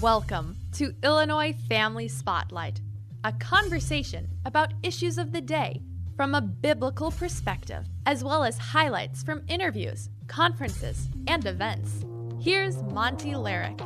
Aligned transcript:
Welcome 0.00 0.54
to 0.74 0.94
Illinois 1.02 1.52
Family 1.68 2.06
Spotlight, 2.06 2.80
a 3.24 3.32
conversation 3.32 4.28
about 4.44 4.72
issues 4.84 5.18
of 5.18 5.32
the 5.32 5.40
day 5.40 5.82
from 6.16 6.36
a 6.36 6.40
biblical 6.40 7.10
perspective, 7.10 7.84
as 8.06 8.22
well 8.22 8.44
as 8.44 8.58
highlights 8.58 9.24
from 9.24 9.42
interviews, 9.48 10.08
conferences, 10.28 11.08
and 11.26 11.44
events. 11.46 12.04
Here's 12.40 12.80
Monty 12.80 13.32
Larrick. 13.32 13.80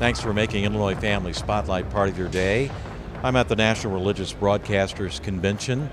Thanks 0.00 0.20
for 0.20 0.34
making 0.34 0.64
Illinois 0.64 0.96
Family 0.96 1.32
Spotlight 1.32 1.88
part 1.90 2.08
of 2.08 2.18
your 2.18 2.28
day. 2.28 2.72
I'm 3.22 3.36
at 3.36 3.46
the 3.46 3.54
National 3.54 3.92
Religious 3.92 4.32
Broadcasters 4.32 5.22
Convention 5.22 5.88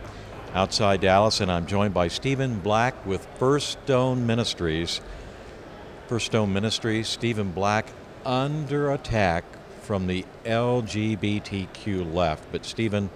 outside 0.55 1.01
Dallas, 1.01 1.41
and 1.41 1.51
I'm 1.51 1.67
joined 1.67 1.93
by 1.93 2.07
Stephen 2.07 2.59
Black 2.59 3.05
with 3.05 3.23
First 3.37 3.83
Stone 3.83 4.25
Ministries. 4.25 4.99
Stone 6.19 6.53
Ministries, 6.53 7.07
Stephen 7.07 7.51
Black 7.51 7.87
under 8.25 8.91
attack 8.91 9.43
from 9.81 10.07
the 10.07 10.25
LGBTQ 10.45 12.13
left. 12.13 12.51
But, 12.51 12.65
Stephen, 12.65 13.09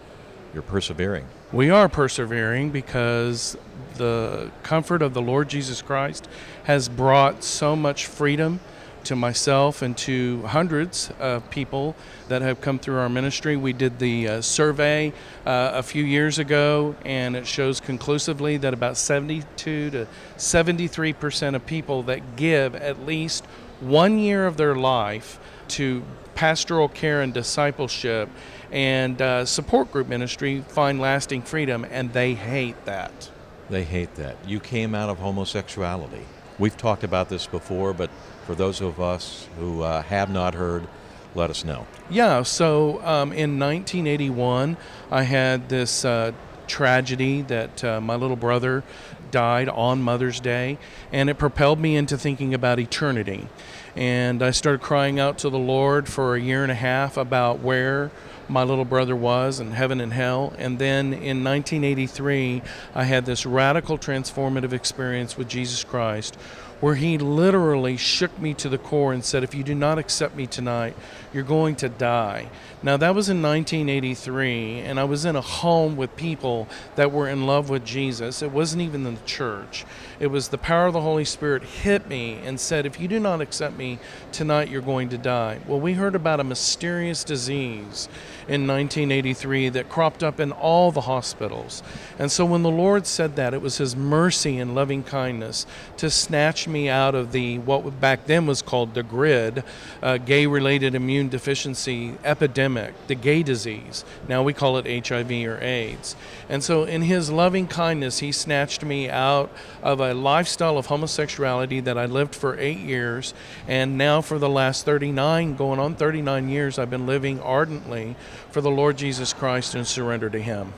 you're 0.54 0.64
persevering. 0.64 1.26
We 1.52 1.70
are 1.70 1.88
persevering 1.90 2.72
because 2.72 3.58
the 3.96 4.52
comfort 4.64 5.02
of 5.02 5.14
the 5.14 5.22
Lord 5.22 5.50
Jesus 5.50 5.82
Christ 5.82 6.28
has 6.64 6.90
brought 6.90 7.44
so 7.44 7.76
much 7.76 8.06
freedom 8.06 8.60
to 9.06 9.16
myself 9.16 9.82
and 9.82 9.98
to 9.98 10.42
hundreds 10.44 11.12
of 11.20 11.50
people 11.50 11.96
that 12.28 12.42
have 12.42 12.62
come 12.62 12.80
through 12.80 12.98
our 12.98 13.10
ministry. 13.10 13.56
We 13.56 13.74
did 13.74 14.00
the 14.00 14.28
uh, 14.28 14.42
survey 14.42 15.14
uh, 15.46 15.72
a 15.74 15.84
few 15.84 16.04
years 16.04 16.40
ago, 16.40 16.96
and 17.06 17.36
it 17.36 17.48
shows 17.48 17.80
conclusively 17.80 18.58
that 18.58 18.74
about 18.74 18.98
72 18.98 19.90
to 19.92 20.08
73 20.38 21.14
percent 21.14 21.56
of 21.56 21.66
people 21.66 22.04
that 22.04 22.36
give 22.36 22.76
at 22.76 23.06
least 23.06 23.46
one 23.80 24.20
year 24.20 24.46
of 24.46 24.58
their 24.58 24.76
life 24.76 25.40
to 25.68 26.04
pastoral 26.36 26.90
care 26.90 27.22
and 27.22 27.34
discipleship 27.34 28.30
and 28.72 29.22
uh, 29.22 29.46
support 29.46 29.92
group 29.92 30.08
ministry 30.08 30.62
find 30.68 31.00
lasting 31.00 31.42
freedom, 31.42 31.86
and 31.90 32.12
they 32.14 32.34
hate 32.34 32.86
that. 32.86 33.32
They 33.70 33.84
hate 33.84 34.16
that. 34.16 34.38
You 34.48 34.60
came 34.60 34.94
out 34.94 35.10
of 35.10 35.18
homosexuality. 35.18 36.24
We've 36.58 36.78
talked 36.78 37.04
about 37.04 37.30
this 37.30 37.48
before, 37.48 37.94
but 37.94 38.10
for 38.46 38.56
those 38.56 38.82
of 38.82 39.00
us 39.00 39.50
who 39.60 39.82
uh, 39.82 40.02
have 40.04 40.30
not 40.30 40.54
heard, 40.54 40.88
let 41.34 41.50
us 41.50 41.66
know. 41.66 41.86
Yeah, 42.10 42.44
so 42.44 43.04
um, 43.04 43.34
in 43.34 43.60
1981, 43.60 44.78
I 45.12 45.24
had 45.24 45.68
this 45.68 46.06
uh, 46.06 46.32
tragedy 46.68 47.42
that 47.44 47.84
uh, 47.84 48.00
my 48.00 48.16
little 48.16 48.38
brother 48.38 48.84
died 49.32 49.68
on 49.68 50.02
Mother's 50.02 50.40
Day, 50.40 50.78
and 51.12 51.30
it 51.30 51.38
propelled 51.38 51.80
me 51.80 51.96
into 51.96 52.18
thinking 52.18 52.54
about 52.54 52.80
eternity. 52.80 53.48
And 53.96 54.44
I 54.44 54.52
started 54.52 54.82
crying 54.82 55.20
out 55.20 55.38
to 55.40 55.50
the 55.50 55.58
Lord 55.58 56.10
for 56.10 56.36
a 56.36 56.42
year 56.42 56.64
and 56.64 56.72
a 56.72 56.76
half 56.76 57.16
about 57.16 57.60
where 57.60 58.12
my 58.50 58.64
little 58.64 58.86
brother 58.86 59.16
was 59.16 59.60
in 59.60 59.72
heaven 59.72 60.02
and 60.02 60.14
hell. 60.14 60.54
And 60.58 60.78
then 60.80 61.14
in 61.14 61.44
1983, 61.44 62.62
I 62.94 63.04
had 63.04 63.26
this 63.26 63.46
radical 63.46 63.98
transformative 63.98 64.74
experience 64.74 65.38
with 65.38 65.48
Jesus 65.48 65.84
Christ 65.84 66.36
where 66.82 66.96
he 66.96 67.18
literally 67.18 67.96
shook 67.98 68.38
me 68.38 68.54
to 68.54 68.70
the 68.70 68.78
core 68.78 69.14
and 69.14 69.24
said, 69.24 69.44
If 69.44 69.56
you 69.56 69.64
do 69.64 69.74
not 69.74 69.98
accept 69.98 70.36
me 70.36 70.46
tonight, 70.46 70.96
you're 71.34 71.44
going 71.44 71.76
to 71.78 71.90
die. 71.90 72.50
Now, 72.86 72.98
that 72.98 73.16
was 73.16 73.30
in 73.30 73.42
1983, 73.42 74.82
and 74.82 75.00
I 75.00 75.06
was 75.06 75.26
in 75.26 75.36
a 75.36 75.42
home 75.42 75.96
with 75.96 76.16
people 76.16 76.68
that 76.94 77.12
were 77.12 77.28
in 77.28 77.48
love 77.48 77.68
with 77.68 77.84
Jesus. 77.84 78.44
It 78.44 78.52
wasn't 78.52 78.84
even 78.84 79.04
the 79.04 79.18
church. 79.26 79.86
It 80.20 80.28
was 80.28 80.50
the 80.50 80.60
power 80.60 80.86
of 80.86 80.94
the 80.94 81.02
Holy 81.02 81.26
Spirit 81.26 81.64
hit 81.64 82.08
me 82.08 82.36
and 82.46 82.60
said, 82.60 82.86
If 82.86 83.00
you 83.00 83.08
do 83.08 83.20
not 83.20 83.42
accept 83.42 83.76
me 83.76 83.98
tonight, 84.32 84.70
you're 84.70 84.84
going 84.84 85.10
to 85.10 85.18
die. 85.18 85.62
Well, 85.68 85.80
we 85.80 85.94
heard 85.94 86.14
about 86.14 86.40
a 86.40 86.44
mysterious 86.44 87.24
disease 87.24 88.08
in 88.48 88.68
1983 88.68 89.70
that 89.70 89.90
cropped 89.90 90.22
up 90.24 90.40
in 90.40 90.52
all 90.52 90.92
the 90.92 91.02
hospitals. 91.02 91.82
And 92.20 92.32
so 92.32 92.46
when 92.46 92.62
the 92.62 92.70
Lord 92.70 93.08
said 93.08 93.36
that, 93.38 93.56
it 93.56 93.62
was 93.62 93.80
His 93.80 93.96
mercy 93.96 94.60
and 94.60 94.76
loving 94.76 95.04
kindness 95.04 95.66
to 95.98 96.12
snatch 96.12 96.68
me 96.68 96.88
out 96.88 97.16
of 97.16 97.32
the, 97.32 97.58
what 97.60 98.00
back 98.00 98.26
then 98.26 98.46
was 98.46 98.62
called 98.62 98.94
the 98.94 99.04
GRID, 99.04 99.64
uh, 100.04 100.18
gay 100.18 100.46
related 100.46 100.94
immune 100.94 101.30
deficiency 101.30 102.14
epidemic, 102.24 102.75
the 103.08 103.16
gay 103.16 103.44
disease. 103.44 104.06
Now 104.28 104.44
we 104.44 104.54
call 104.54 104.78
it 104.78 105.08
HIV 105.08 105.32
or 105.32 105.60
AIDS. 105.62 106.16
And 106.50 106.64
so 106.64 106.84
in 106.84 107.02
His 107.02 107.32
loving 107.32 107.68
kindness, 107.68 108.20
He 108.20 108.32
snatched 108.32 108.84
me 108.84 109.10
out 109.10 109.52
of 109.82 110.00
a 110.00 110.14
lifestyle 110.14 110.78
of 110.78 110.88
homosexuality 110.88 111.80
that 111.82 111.98
I 111.98 112.06
lived 112.06 112.36
for 112.36 112.58
eight 112.60 112.80
years. 112.80 113.34
And 113.68 113.98
now 113.98 114.22
for 114.22 114.40
the 114.40 114.50
last 114.50 114.86
39, 114.86 115.56
going 115.56 115.80
on 115.80 115.96
39 115.96 116.50
years, 116.50 116.78
I've 116.78 116.90
been 116.90 117.06
living 117.06 117.40
ardently 117.42 118.16
for 118.52 118.62
the 118.62 118.72
Lord 118.72 118.98
Jesus 118.98 119.34
Christ 119.34 119.76
and 119.76 119.88
surrender 119.88 120.30
to 120.30 120.40
Him. 120.40 120.74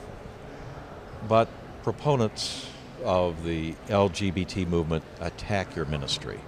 But 1.28 1.48
proponents 1.82 2.68
of 3.04 3.44
the 3.44 3.74
LGBT 3.88 4.66
movement 4.66 5.04
attack 5.20 5.76
your 5.76 5.84
ministry. 5.84 6.40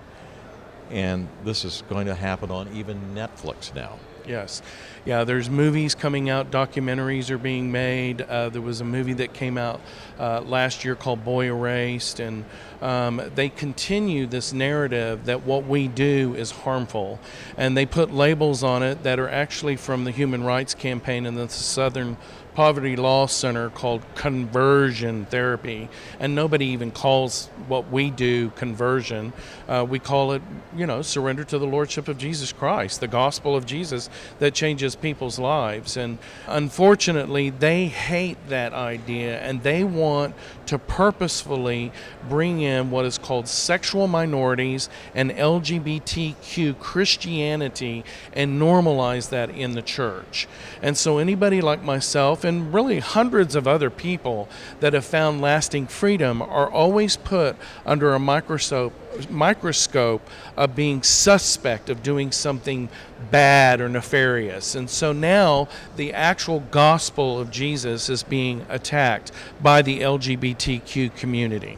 And 0.91 1.29
this 1.45 1.65
is 1.65 1.83
going 1.89 2.07
to 2.07 2.15
happen 2.15 2.51
on 2.51 2.69
even 2.75 3.15
Netflix 3.15 3.75
now. 3.75 3.99
Yes. 4.31 4.63
Yeah, 5.05 5.25
there's 5.25 5.51
movies 5.51 5.97
coming 5.97 6.31
out, 6.31 6.53
documentaries 6.53 7.31
are 7.31 7.39
being 7.39 7.73
made. 7.73 8.21
Uh, 8.21 8.49
there 8.49 8.63
was 8.63 8.81
a 8.81 8.85
movie 8.85 9.15
that 9.15 9.35
came 9.35 9.59
out 9.59 9.81
uh, 10.21 10.43
last 10.43 10.85
year 10.85 10.95
called 10.95 11.25
Boy 11.25 11.47
Erased, 11.47 12.21
and 12.21 12.45
um, 12.81 13.21
they 13.35 13.49
continue 13.49 14.29
this 14.29 14.53
narrative 14.53 15.25
that 15.25 15.43
what 15.43 15.67
we 15.67 15.89
do 15.89 16.37
is 16.37 16.53
harmful. 16.53 17.19
And 17.57 17.77
they 17.77 17.87
put 17.87 18.13
labels 18.13 18.63
on 18.63 18.85
it 18.85 19.03
that 19.03 19.19
are 19.19 19.29
actually 19.29 19.75
from 19.75 20.05
the 20.05 20.13
Human 20.13 20.45
Rights 20.45 20.75
Campaign 20.75 21.27
and 21.27 21.37
the 21.37 21.49
Southern 21.49 22.17
Poverty 22.55 22.97
Law 22.97 23.27
Center 23.27 23.71
called 23.71 24.03
conversion 24.15 25.25
therapy, 25.27 25.89
and 26.19 26.35
nobody 26.35 26.67
even 26.67 26.91
calls 26.91 27.47
what 27.69 27.91
we 27.91 28.11
do 28.11 28.51
conversion. 28.51 29.33
Uh, 29.69 29.87
we 29.89 29.99
call 29.99 30.33
it, 30.33 30.43
you 30.77 30.87
know, 30.87 31.03
surrender 31.03 31.45
to 31.45 31.59
the 31.59 31.67
Lordship 31.67 32.09
of 32.09 32.19
Jesus 32.19 32.53
Christ, 32.53 33.01
the 33.01 33.09
gospel 33.09 33.57
of 33.57 33.67
Jesus 33.67 34.11
that 34.41 34.55
changes 34.55 34.97
people's 34.97 35.39
lives. 35.39 35.97
And 35.97 36.19
unfortunately, 36.47 37.51
they 37.51 37.87
hate 37.87 38.39
that 38.49 38.73
idea 38.73 39.41
and 39.41 39.63
they 39.63 39.85
want 39.85 40.35
to 40.67 40.79
purposefully 40.79 41.93
bring 42.29 42.61
in 42.61 42.91
what 42.91 43.05
is 43.05 43.19
called 43.19 43.49
sexual 43.49 44.07
minorities 44.07 44.89
and 45.15 45.31
LGBTQ 45.31 46.79
Christianity 46.79 48.05
and 48.33 48.61
normalize 48.61 49.31
that 49.31 49.51
in 49.51 49.73
the 49.73 49.83
church. 49.83 50.49
And 50.83 50.97
so, 50.97 51.19
anybody 51.19 51.61
like 51.61 51.83
myself, 51.83 52.40
and 52.45 52.73
really 52.73 52.99
hundreds 52.99 53.55
of 53.55 53.67
other 53.67 53.91
people 53.91 54.49
that 54.81 54.93
have 54.93 55.05
found 55.05 55.41
lasting 55.41 55.87
freedom, 55.87 56.43
are 56.43 56.71
always 56.71 57.17
put 57.17 57.57
under 57.85 58.15
a 58.15 58.19
microscope 58.19 58.93
microscope 59.29 60.27
of 60.57 60.75
being 60.75 61.03
suspect 61.03 61.91
of 61.91 62.03
doing 62.03 62.31
something 62.31 62.89
bad 63.31 63.81
or 63.81 63.89
nefarious. 63.89 64.75
And 64.75 64.89
so 64.89 65.13
now 65.13 65.69
the 65.97 66.13
actual 66.13 66.61
gospel 66.61 67.39
of 67.39 67.51
Jesus 67.51 68.09
is 68.09 68.23
being 68.23 68.65
attacked 68.69 69.33
by 69.61 69.83
the 69.83 70.01
LGBTQ 70.01 71.17
community. 71.17 71.77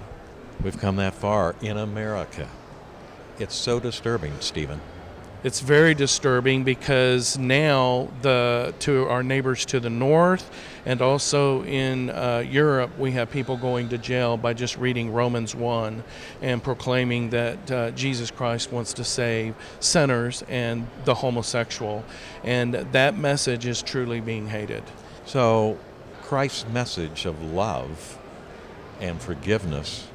We've 0.62 0.78
come 0.78 0.96
that 0.96 1.14
far 1.14 1.56
in 1.60 1.76
America. 1.76 2.48
It's 3.38 3.54
so 3.54 3.80
disturbing, 3.80 4.34
Stephen. 4.40 4.80
It's 5.44 5.58
very 5.58 5.92
disturbing 5.92 6.62
because 6.62 7.36
now 7.36 8.08
the 8.22 8.72
to 8.80 9.08
our 9.08 9.24
neighbors 9.24 9.66
to 9.66 9.80
the 9.80 9.90
north 9.90 10.48
and 10.86 11.02
also 11.02 11.64
in 11.64 12.10
uh, 12.10 12.44
Europe 12.48 12.96
we 12.96 13.10
have 13.12 13.28
people 13.28 13.56
going 13.56 13.88
to 13.88 13.98
jail 13.98 14.36
by 14.36 14.54
just 14.54 14.78
reading 14.78 15.12
Romans 15.12 15.52
1 15.52 16.04
and 16.42 16.62
proclaiming 16.62 17.30
that 17.30 17.70
uh, 17.72 17.90
Jesus 17.90 18.30
Christ 18.30 18.70
wants 18.70 18.92
to 18.92 19.02
save 19.02 19.56
sinners 19.80 20.44
and 20.48 20.86
the 21.06 21.14
homosexual 21.14 22.04
and 22.44 22.74
that 22.74 23.18
message 23.18 23.66
is 23.66 23.82
truly 23.82 24.20
being 24.20 24.46
hated. 24.46 24.84
So 25.26 25.76
Christ's 26.22 26.68
message 26.68 27.26
of 27.26 27.42
love 27.42 28.16
and 29.00 29.20
forgiveness 29.20 30.06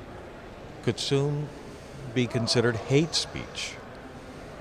could 0.84 1.02
soon 1.02 1.50
be 2.16 2.28
considered 2.28 2.78
hate 2.78 3.14
speech 3.14 3.77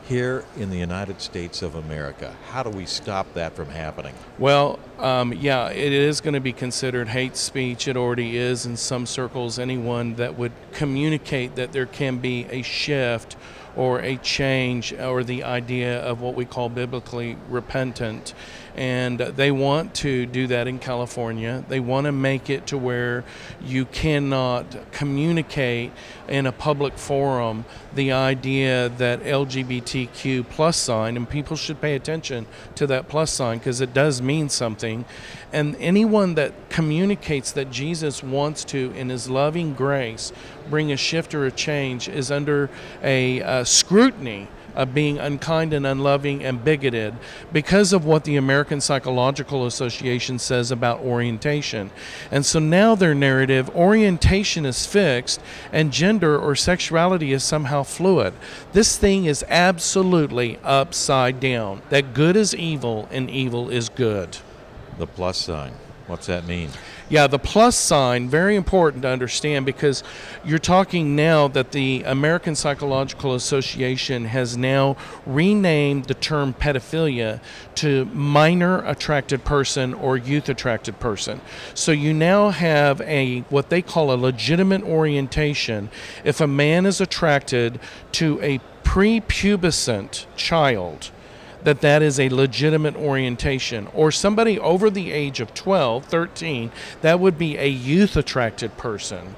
here 0.07 0.45
in 0.57 0.71
the 0.71 0.77
United 0.77 1.21
States 1.21 1.63
of 1.63 1.75
America? 1.75 2.35
How 2.51 2.63
do 2.63 2.71
we 2.71 2.87
stop 2.87 3.33
that 3.35 3.55
from 3.55 3.69
happening? 3.69 4.15
Well, 4.39 4.79
Um, 4.99 5.35
yeah, 5.35 5.69
it 5.69 5.93
is 5.93 6.23
going 6.23 6.35
to 6.35 6.41
be 6.41 6.55
considered 6.55 7.09
hate 7.09 7.37
speech. 7.37 7.87
It 7.87 7.97
already 7.97 8.37
is 8.37 8.65
in 8.65 8.77
some 8.77 9.05
circles. 9.05 9.59
Anyone 9.59 10.15
that 10.15 10.39
would 10.39 10.53
communicate 10.73 11.55
that 11.57 11.73
there 11.73 11.87
can 11.87 12.19
be 12.19 12.47
a 12.47 12.63
shift 12.63 13.37
or 13.77 14.01
a 14.01 14.17
change 14.17 14.95
or 14.95 15.23
the 15.23 15.45
idea 15.45 16.01
of 16.01 16.23
what 16.23 16.35
we 16.35 16.47
call 16.47 16.71
biblically 16.71 17.37
repentant 17.51 18.33
and 18.77 19.19
they 19.19 19.51
want 19.51 19.95
to 19.95 20.27
do 20.27 20.47
that 20.49 20.69
in 20.69 20.79
California. 20.79 21.65
They 21.69 21.81
want 21.81 22.05
to 22.05 22.13
make 22.13 22.51
it 22.51 22.67
to 22.67 22.77
where 22.77 23.25
you 23.65 23.87
cannot 23.87 24.93
communicate 24.93 25.93
in 26.29 26.45
a 26.45 26.53
public 26.53 26.99
forum 26.99 27.65
the 27.95 28.13
idea 28.13 28.91
that 28.91 29.23
LGBTQ 29.23 30.51
plus 30.51 30.77
sign, 30.77 31.17
and 31.17 31.29
people 31.29 31.57
should 31.57 31.81
pay 31.81 31.95
attention 31.95 32.47
to 32.75 32.87
that 32.89 33.09
plus 33.09 33.31
sign 33.31 33.59
because 33.59 33.81
it 33.81 33.95
does 33.95 34.21
mean 34.21 34.51
something. 34.51 34.86
And 35.53 35.77
anyone 35.77 36.35
that 36.35 36.53
communicates 36.71 37.53
that 37.53 37.71
Jesus 37.71 38.23
wants 38.23 38.65
to, 38.67 38.93
in 38.93 39.09
His 39.09 39.29
loving 39.29 39.75
grace, 39.75 40.33
bring 40.71 40.93
a 40.93 40.97
shift 40.97 41.35
or 41.35 41.47
a 41.47 41.51
change 41.51 42.09
is 42.09 42.31
under 42.31 42.71
a 43.03 43.43
uh, 43.43 43.65
scrutiny 43.65 44.49
of 44.77 44.93
being 44.93 45.19
unkind 45.19 45.73
and 45.73 45.87
unloving 45.87 46.45
and 46.45 46.63
bigoted 46.63 47.15
because 47.53 47.93
of 47.93 48.05
what 48.05 48.25
the 48.25 48.37
American 48.37 48.81
Psychological 48.81 49.67
Association 49.67 50.39
says 50.39 50.71
about 50.71 51.01
orientation. 51.01 51.91
And 52.31 52.45
so 52.45 52.59
now 52.59 52.95
their 52.95 53.15
narrative 53.15 53.75
orientation 53.75 54.67
is 54.67 54.87
fixed 54.87 55.41
and 55.73 55.93
gender 55.93 56.39
or 56.39 56.55
sexuality 56.55 57.33
is 57.33 57.43
somehow 57.43 57.83
fluid. 57.83 58.35
This 58.73 58.99
thing 58.99 59.25
is 59.25 59.45
absolutely 59.49 60.59
upside 60.63 61.41
down. 61.41 61.81
That 61.89 62.13
good 62.13 62.37
is 62.37 62.55
evil 62.55 63.09
and 63.11 63.31
evil 63.31 63.71
is 63.71 63.89
good. 63.89 64.37
The 64.99 65.07
plus 65.07 65.39
sign. 65.39 65.73
What's 66.07 66.27
that 66.27 66.47
mean? 66.47 66.71
Yeah, 67.09 67.27
the 67.27 67.39
plus 67.39 67.77
sign, 67.77 68.29
very 68.29 68.55
important 68.55 69.03
to 69.03 69.09
understand 69.09 69.67
because 69.67 70.05
you're 70.45 70.61
talking 70.61 71.17
now 71.17 71.49
that 71.49 71.73
the 71.73 72.05
American 72.07 72.55
Psychological 72.55 73.35
Association 73.35 74.27
has 74.27 74.57
now 74.57 74.97
renamed 75.25 76.05
the 76.05 76.15
term 76.15 76.55
pedophilia 76.55 77.41
to 77.77 78.05
minor 78.07 78.85
attracted 78.87 79.45
person 79.45 79.95
or 79.95 80.17
youth 80.17 80.49
attracted 80.49 81.01
person. 81.01 81.41
So 81.75 81.91
you 81.91 82.15
now 82.15 82.51
have 82.51 83.01
a 83.01 83.41
what 83.51 83.69
they 83.69 83.83
call 83.83 84.13
a 84.13 84.17
legitimate 84.17 84.83
orientation 84.83 85.91
if 86.23 86.41
a 86.41 86.47
man 86.47 86.87
is 86.87 87.01
attracted 87.01 87.81
to 88.13 88.41
a 88.43 88.61
prepubescent 88.85 90.27
child 90.37 91.11
that 91.65 91.81
that 91.81 92.03
is 92.03 92.21
a 92.21 92.29
legitimate 92.29 92.97
orientation. 92.97 93.89
Or 93.95 94.11
somebody 94.13 94.59
over 94.59 94.91
the 94.91 95.13
age 95.13 95.41
of 95.41 95.55
12, 95.55 96.05
13, 96.07 96.71
that 97.03 97.21
would 97.21 97.39
be 97.39 97.57
a 97.57 97.69
youth 97.69 98.17
attracted 98.17 98.77
person. 98.77 99.37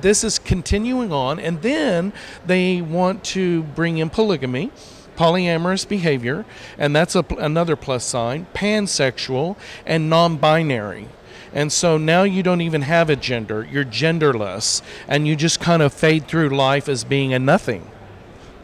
This 0.00 0.22
is 0.22 0.38
continuing 0.38 1.12
on, 1.12 1.38
and 1.38 1.62
then 1.62 2.12
they 2.44 2.82
want 2.82 3.24
to 3.24 3.62
bring 3.62 3.98
in 3.98 4.10
polygamy 4.10 4.70
polyamorous 5.18 5.86
behavior, 5.86 6.46
and 6.78 6.94
that's 6.94 7.16
a, 7.16 7.24
another 7.38 7.74
plus 7.74 8.04
sign, 8.04 8.46
pansexual, 8.54 9.56
and 9.84 10.08
non 10.08 10.36
binary. 10.36 11.08
And 11.52 11.72
so 11.72 11.98
now 11.98 12.22
you 12.22 12.42
don't 12.42 12.60
even 12.60 12.82
have 12.82 13.10
a 13.10 13.16
gender, 13.16 13.66
you're 13.68 13.84
genderless, 13.84 14.80
and 15.08 15.26
you 15.26 15.34
just 15.34 15.60
kind 15.60 15.82
of 15.82 15.92
fade 15.92 16.28
through 16.28 16.50
life 16.50 16.88
as 16.88 17.04
being 17.04 17.34
a 17.34 17.38
nothing. 17.38 17.90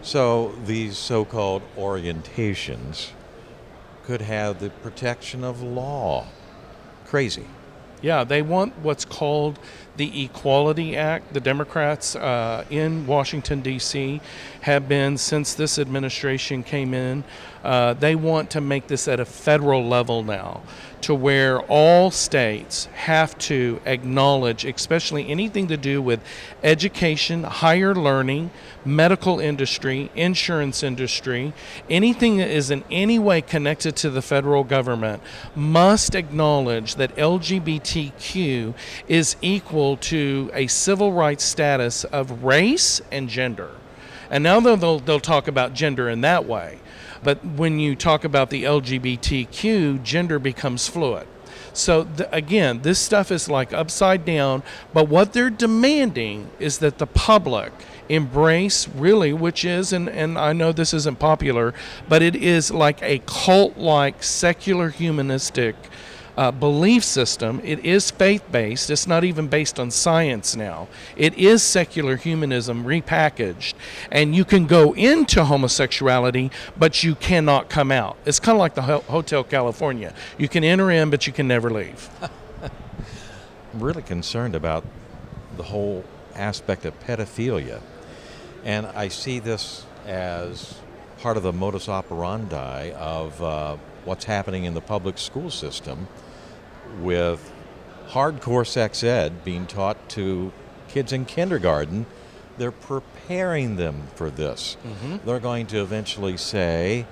So 0.04 0.54
these 0.66 0.98
so 0.98 1.24
called 1.24 1.62
orientations 1.78 3.12
could 4.04 4.20
have 4.20 4.60
the 4.60 4.68
protection 4.68 5.42
of 5.42 5.62
law. 5.62 6.26
Crazy. 7.06 7.46
Yeah, 8.02 8.22
they 8.22 8.42
want 8.42 8.78
what's 8.80 9.06
called 9.06 9.58
the 9.96 10.24
Equality 10.24 10.94
Act. 10.94 11.32
The 11.32 11.40
Democrats 11.40 12.14
uh, 12.14 12.66
in 12.68 13.06
Washington, 13.06 13.62
D.C., 13.62 14.20
have 14.60 14.86
been, 14.90 15.16
since 15.16 15.54
this 15.54 15.78
administration 15.78 16.62
came 16.62 16.92
in, 16.92 17.24
uh, 17.62 17.94
they 17.94 18.14
want 18.14 18.50
to 18.50 18.60
make 18.60 18.88
this 18.88 19.08
at 19.08 19.20
a 19.20 19.24
federal 19.24 19.88
level 19.88 20.22
now 20.22 20.62
to 21.04 21.14
where 21.14 21.60
all 21.64 22.10
states 22.10 22.86
have 22.94 23.36
to 23.36 23.78
acknowledge, 23.84 24.64
especially 24.64 25.28
anything 25.28 25.66
to 25.66 25.76
do 25.76 26.00
with 26.00 26.18
education, 26.62 27.42
higher 27.42 27.94
learning, 27.94 28.50
medical 28.86 29.38
industry, 29.38 30.10
insurance 30.16 30.82
industry, 30.82 31.52
anything 31.90 32.38
that 32.38 32.48
is 32.48 32.70
in 32.70 32.82
any 32.90 33.18
way 33.18 33.42
connected 33.42 33.94
to 33.94 34.08
the 34.08 34.22
federal 34.22 34.64
government 34.64 35.22
must 35.54 36.14
acknowledge 36.14 36.94
that 36.94 37.14
LGBTQ 37.16 38.72
is 39.06 39.36
equal 39.42 39.98
to 39.98 40.50
a 40.54 40.66
civil 40.68 41.12
rights 41.12 41.44
status 41.44 42.04
of 42.04 42.44
race 42.44 43.02
and 43.12 43.28
gender. 43.28 43.70
And 44.30 44.42
now 44.42 44.58
they'll, 44.58 45.00
they'll 45.00 45.20
talk 45.20 45.48
about 45.48 45.74
gender 45.74 46.08
in 46.08 46.22
that 46.22 46.46
way. 46.46 46.78
But 47.24 47.44
when 47.44 47.80
you 47.80 47.96
talk 47.96 48.22
about 48.22 48.50
the 48.50 48.64
LGBTQ, 48.64 50.02
gender 50.02 50.38
becomes 50.38 50.86
fluid. 50.86 51.26
So 51.72 52.06
again, 52.30 52.82
this 52.82 53.00
stuff 53.00 53.32
is 53.32 53.48
like 53.48 53.72
upside 53.72 54.24
down. 54.24 54.62
But 54.92 55.08
what 55.08 55.32
they're 55.32 55.50
demanding 55.50 56.50
is 56.60 56.78
that 56.78 56.98
the 56.98 57.06
public 57.06 57.72
embrace 58.08 58.86
really, 58.88 59.32
which 59.32 59.64
is, 59.64 59.92
and, 59.92 60.08
and 60.08 60.38
I 60.38 60.52
know 60.52 60.70
this 60.70 60.94
isn't 60.94 61.18
popular, 61.18 61.74
but 62.08 62.22
it 62.22 62.36
is 62.36 62.70
like 62.70 63.02
a 63.02 63.20
cult 63.26 63.76
like 63.76 64.22
secular 64.22 64.90
humanistic 64.90 65.74
uh, 66.36 66.50
belief 66.50 67.04
system. 67.04 67.60
It 67.64 67.84
is 67.84 68.10
faith 68.10 68.42
based. 68.50 68.90
It's 68.90 69.06
not 69.06 69.25
even 69.25 69.48
based 69.48 69.78
on 69.78 69.90
science 69.90 70.56
now. 70.56 70.88
It 71.16 71.34
is 71.34 71.62
secular 71.62 72.16
humanism 72.16 72.84
repackaged. 72.84 73.75
And 74.10 74.34
you 74.34 74.44
can 74.44 74.66
go 74.66 74.94
into 74.94 75.44
homosexuality, 75.44 76.50
but 76.76 77.02
you 77.02 77.14
cannot 77.14 77.69
come 77.69 77.90
out. 77.92 78.16
It's 78.25 78.40
kind 78.40 78.56
of 78.56 78.60
like 78.60 78.75
the 78.75 78.82
Hotel 78.82 79.44
California. 79.44 80.14
You 80.38 80.48
can 80.48 80.64
enter 80.64 80.90
in, 80.90 81.10
but 81.10 81.26
you 81.26 81.32
can 81.32 81.48
never 81.48 81.70
leave. 81.70 82.10
I'm 82.22 83.81
really 83.81 84.02
concerned 84.02 84.54
about 84.54 84.84
the 85.56 85.64
whole 85.64 86.04
aspect 86.34 86.84
of 86.84 86.98
pedophilia. 87.00 87.81
And 88.64 88.86
I 88.86 89.08
see 89.08 89.40
this 89.40 89.84
as 90.06 90.78
part 91.19 91.36
of 91.36 91.42
the 91.42 91.52
modus 91.52 91.88
operandi 91.88 92.92
of 92.92 93.42
uh, 93.42 93.76
what's 94.04 94.25
happening 94.25 94.64
in 94.64 94.75
the 94.75 94.81
public 94.81 95.19
school 95.19 95.50
system 95.50 96.06
with 97.00 97.52
hardcore 98.08 98.67
sex 98.67 99.02
ed 99.02 99.44
being 99.44 99.67
taught 99.67 100.08
to 100.11 100.52
kids 100.88 101.12
in 101.12 101.25
kindergarten. 101.25 102.06
They're 102.56 102.70
preparing 102.70 103.76
them 103.76 104.06
for 104.14 104.31
this. 104.31 104.76
Mm-hmm. 104.87 105.26
They're 105.26 105.41
going 105.41 105.67
to 105.69 105.81
eventually 105.81 106.37
say, 106.37 107.06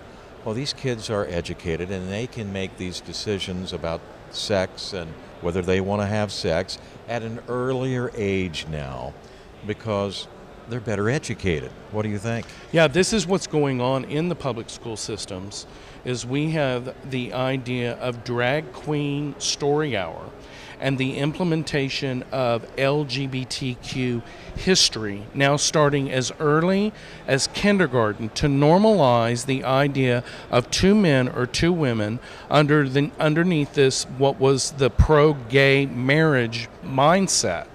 well, 0.44 0.54
these 0.54 0.72
kids 0.72 1.10
are 1.10 1.26
educated 1.26 1.90
and 1.90 2.10
they 2.10 2.26
can 2.26 2.52
make 2.52 2.76
these 2.76 3.00
decisions 3.00 3.72
about 3.72 4.00
sex 4.30 4.92
and 4.92 5.12
whether 5.40 5.62
they 5.62 5.80
want 5.80 6.02
to 6.02 6.06
have 6.06 6.32
sex 6.32 6.78
at 7.08 7.22
an 7.22 7.40
earlier 7.48 8.10
age 8.14 8.66
now 8.70 9.12
because 9.66 10.28
they're 10.68 10.80
better 10.80 11.10
educated. 11.10 11.70
What 11.90 12.02
do 12.02 12.08
you 12.08 12.18
think? 12.18 12.46
Yeah, 12.72 12.88
this 12.88 13.12
is 13.12 13.26
what's 13.26 13.46
going 13.46 13.80
on 13.80 14.04
in 14.04 14.28
the 14.28 14.34
public 14.34 14.70
school 14.70 14.96
systems 14.96 15.66
is 16.04 16.26
we 16.26 16.50
have 16.50 16.94
the 17.10 17.32
idea 17.32 17.94
of 17.94 18.24
drag 18.24 18.72
queen 18.72 19.34
story 19.38 19.96
hour 19.96 20.30
and 20.80 20.98
the 20.98 21.16
implementation 21.18 22.24
of 22.32 22.66
LGBTQ 22.76 24.20
history 24.56 25.22
now 25.32 25.56
starting 25.56 26.10
as 26.10 26.32
early 26.40 26.92
as 27.26 27.46
kindergarten 27.48 28.28
to 28.30 28.48
normalize 28.48 29.46
the 29.46 29.62
idea 29.62 30.24
of 30.50 30.68
two 30.70 30.94
men 30.94 31.28
or 31.28 31.46
two 31.46 31.72
women 31.72 32.18
under 32.50 32.88
the 32.88 33.10
underneath 33.18 33.74
this 33.74 34.04
what 34.18 34.40
was 34.40 34.72
the 34.72 34.90
pro 34.90 35.34
gay 35.34 35.86
marriage 35.86 36.68
mindset 36.84 37.66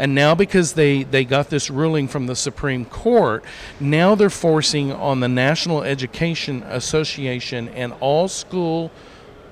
and 0.00 0.14
now, 0.14 0.34
because 0.34 0.72
they, 0.72 1.02
they 1.02 1.26
got 1.26 1.50
this 1.50 1.68
ruling 1.68 2.08
from 2.08 2.26
the 2.26 2.34
Supreme 2.34 2.86
Court, 2.86 3.44
now 3.78 4.14
they're 4.14 4.30
forcing 4.30 4.90
on 4.90 5.20
the 5.20 5.28
National 5.28 5.82
Education 5.82 6.62
Association 6.62 7.68
and 7.68 7.92
all 8.00 8.26
school 8.26 8.90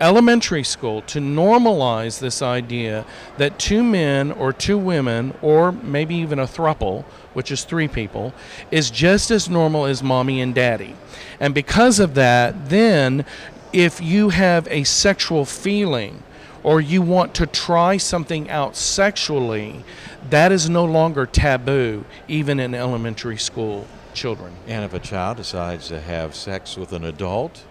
elementary 0.01 0.65
school 0.65 1.03
to 1.03 1.19
normalize 1.19 2.19
this 2.19 2.41
idea 2.41 3.05
that 3.37 3.59
two 3.59 3.85
men 3.85 4.33
or 4.33 4.55
two 4.55 4.79
women, 4.79 5.35
or 5.43 5.71
maybe 5.71 6.15
even 6.15 6.39
a 6.39 6.47
thruple, 6.47 7.05
which 7.35 7.53
is 7.53 7.65
three 7.65 7.89
people, 7.89 8.33
is 8.71 8.91
just 8.91 9.31
as 9.31 9.51
normal 9.51 9.85
as 9.85 10.03
mommy 10.03 10.41
and 10.41 10.55
daddy. 10.55 10.97
And 11.41 11.53
because 11.53 12.01
of 12.01 12.15
that, 12.15 12.71
then 12.71 13.27
if 13.75 14.01
you 14.01 14.31
have 14.31 14.67
a 14.71 14.85
sexual 14.85 15.45
feeling 15.45 16.23
or 16.63 16.81
you 16.81 17.03
want 17.03 17.35
to 17.35 17.47
try 17.47 17.97
something 17.97 18.51
out 18.51 18.77
sexually, 18.77 19.85
that 20.31 20.53
is 20.53 20.69
no 20.69 20.85
longer 20.85 21.27
taboo, 21.27 22.05
even 22.27 22.61
in 22.61 22.75
elementary 22.75 23.39
school 23.39 23.87
children. 24.15 24.53
And 24.67 24.85
if 24.85 24.93
a 24.93 24.99
child 24.99 25.37
decides 25.37 25.89
to 25.89 26.01
have 26.01 26.35
sex 26.35 26.77
with 26.77 26.93
an 26.93 27.05
adult, 27.05 27.65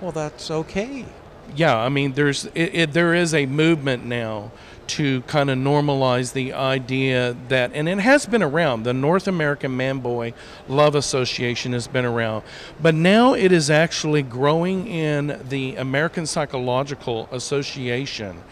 well, 0.00 0.12
that's 0.12 0.50
okay. 0.50 1.04
yeah, 1.54 1.76
I 1.76 1.88
mean, 1.88 2.12
there's 2.12 2.46
it, 2.46 2.74
it, 2.74 2.92
there 2.92 3.14
is 3.14 3.34
a 3.34 3.46
movement 3.46 4.04
now 4.04 4.50
to 4.90 5.22
kind 5.22 5.50
of 5.50 5.58
normalize 5.58 6.32
the 6.32 6.52
idea 6.52 7.36
that, 7.48 7.70
and 7.74 7.88
it 7.88 7.98
has 7.98 8.26
been 8.26 8.42
around. 8.42 8.82
The 8.82 8.92
North 8.92 9.28
American 9.28 9.76
Man 9.76 10.00
Boy 10.00 10.34
Love 10.68 10.94
Association 10.94 11.72
has 11.72 11.86
been 11.86 12.04
around, 12.04 12.42
but 12.82 12.94
now 12.94 13.34
it 13.34 13.52
is 13.52 13.70
actually 13.70 14.22
growing 14.22 14.88
in 14.88 15.40
the 15.48 15.76
American 15.76 16.26
Psychological 16.26 17.28
Association 17.30 18.42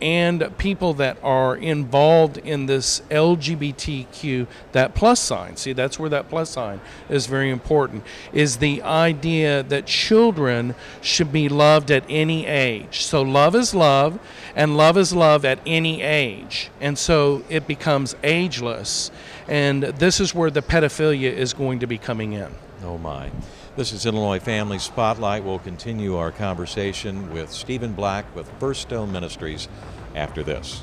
and 0.00 0.56
people 0.58 0.94
that 0.94 1.18
are 1.22 1.56
involved 1.56 2.38
in 2.38 2.66
this 2.66 3.00
LGBTQ, 3.10 4.46
that 4.72 4.94
plus 4.94 5.20
sign. 5.20 5.56
See, 5.56 5.72
that's 5.72 5.98
where 5.98 6.10
that 6.10 6.28
plus 6.28 6.50
sign 6.50 6.80
is 7.08 7.26
very 7.26 7.50
important. 7.50 8.04
Is 8.32 8.58
the 8.58 8.82
idea 8.82 9.62
that 9.64 9.86
children 9.86 10.74
should 11.00 11.32
be 11.32 11.48
loved 11.48 11.90
at 11.90 12.04
any 12.08 12.46
age. 12.46 13.02
So 13.02 13.22
love 13.22 13.54
is 13.54 13.74
love, 13.74 14.18
and 14.54 14.76
love 14.76 14.96
is 14.96 15.12
love 15.12 15.44
at 15.44 15.58
any 15.88 16.02
age. 16.02 16.70
And 16.80 16.98
so 16.98 17.42
it 17.48 17.66
becomes 17.66 18.14
ageless. 18.22 19.10
And 19.46 19.82
this 19.82 20.20
is 20.20 20.34
where 20.34 20.50
the 20.50 20.62
pedophilia 20.62 21.32
is 21.32 21.52
going 21.52 21.80
to 21.80 21.86
be 21.86 21.98
coming 21.98 22.32
in. 22.32 22.52
Oh, 22.84 22.98
my. 22.98 23.30
This 23.76 23.92
is 23.92 24.06
Illinois 24.06 24.40
Family 24.40 24.78
Spotlight. 24.78 25.44
We'll 25.44 25.58
continue 25.60 26.16
our 26.16 26.32
conversation 26.32 27.32
with 27.32 27.50
Stephen 27.50 27.92
Black 27.92 28.24
with 28.34 28.50
First 28.58 28.82
Stone 28.82 29.12
Ministries 29.12 29.68
after 30.14 30.42
this. 30.42 30.82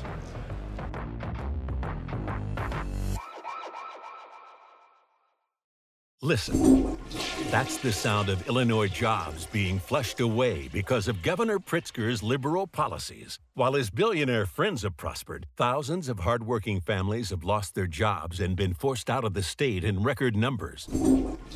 Listen. 6.26 6.98
That's 7.52 7.76
the 7.76 7.92
sound 7.92 8.30
of 8.30 8.48
Illinois 8.48 8.88
jobs 8.88 9.46
being 9.46 9.78
flushed 9.78 10.18
away 10.18 10.68
because 10.72 11.06
of 11.06 11.22
Governor 11.22 11.60
Pritzker's 11.60 12.20
liberal 12.20 12.66
policies. 12.66 13.38
While 13.54 13.74
his 13.74 13.90
billionaire 13.90 14.44
friends 14.44 14.82
have 14.82 14.96
prospered, 14.96 15.46
thousands 15.56 16.08
of 16.08 16.18
hardworking 16.18 16.80
families 16.80 17.30
have 17.30 17.44
lost 17.44 17.76
their 17.76 17.86
jobs 17.86 18.40
and 18.40 18.56
been 18.56 18.74
forced 18.74 19.08
out 19.08 19.22
of 19.22 19.34
the 19.34 19.42
state 19.44 19.84
in 19.84 20.02
record 20.02 20.34
numbers. 20.34 20.88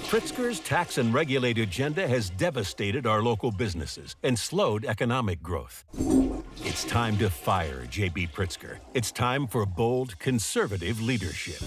Pritzker's 0.09 0.61
tax 0.61 0.99
and 0.99 1.13
regulate 1.13 1.59
agenda 1.59 2.07
has 2.07 2.31
devastated 2.31 3.09
our 3.09 3.23
local 3.25 3.51
businesses 3.51 4.15
and 4.23 4.39
slowed 4.39 4.85
economic 4.85 5.43
growth. 5.43 5.85
It's 6.63 6.85
time 6.85 7.19
to 7.19 7.29
fire 7.29 7.87
J.B. 7.91 8.29
Pritzker. 8.29 8.79
It's 8.95 9.11
time 9.11 9.49
for 9.49 9.67
bold, 9.67 10.17
conservative 10.21 11.03
leadership. 11.03 11.61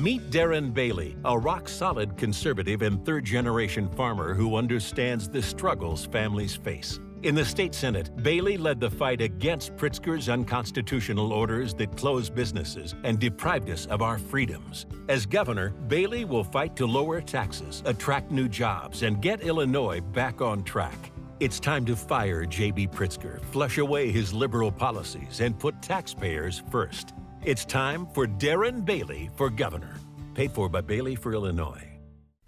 Meet 0.00 0.30
Darren 0.30 0.72
Bailey, 0.72 1.14
a 1.26 1.38
rock 1.38 1.68
solid 1.68 2.16
conservative 2.16 2.80
and 2.80 3.04
third 3.04 3.22
generation 3.22 3.86
farmer 3.90 4.32
who 4.32 4.56
understands 4.56 5.28
the 5.28 5.42
struggles 5.42 6.06
families 6.06 6.56
face. 6.56 6.98
In 7.22 7.34
the 7.34 7.44
state 7.44 7.74
Senate, 7.74 8.10
Bailey 8.22 8.56
led 8.56 8.80
the 8.80 8.88
fight 8.88 9.20
against 9.20 9.76
Pritzker's 9.76 10.30
unconstitutional 10.30 11.34
orders 11.34 11.74
that 11.74 11.98
closed 11.98 12.34
businesses 12.34 12.94
and 13.04 13.18
deprived 13.18 13.68
us 13.68 13.84
of 13.86 14.00
our 14.00 14.16
freedoms. 14.16 14.86
As 15.10 15.26
governor, 15.26 15.68
Bailey 15.68 16.24
will 16.24 16.44
fight 16.44 16.76
to 16.76 16.86
lower 16.86 17.20
taxes, 17.20 17.82
attract 17.84 18.30
new 18.30 18.48
jobs, 18.48 19.02
and 19.02 19.20
get 19.20 19.42
Illinois 19.42 20.00
back 20.00 20.40
on 20.40 20.64
track. 20.64 21.12
It's 21.40 21.60
time 21.60 21.84
to 21.84 21.94
fire 21.94 22.46
J.B. 22.46 22.86
Pritzker, 22.86 23.44
flush 23.52 23.76
away 23.76 24.10
his 24.10 24.32
liberal 24.32 24.72
policies, 24.72 25.40
and 25.40 25.58
put 25.58 25.82
taxpayers 25.82 26.62
first. 26.70 27.12
It's 27.42 27.64
time 27.64 28.06
for 28.12 28.26
Darren 28.26 28.84
Bailey 28.84 29.30
for 29.34 29.48
governor. 29.48 29.94
Paid 30.34 30.52
for 30.52 30.68
by 30.68 30.82
Bailey 30.82 31.14
for 31.14 31.32
Illinois. 31.32 31.86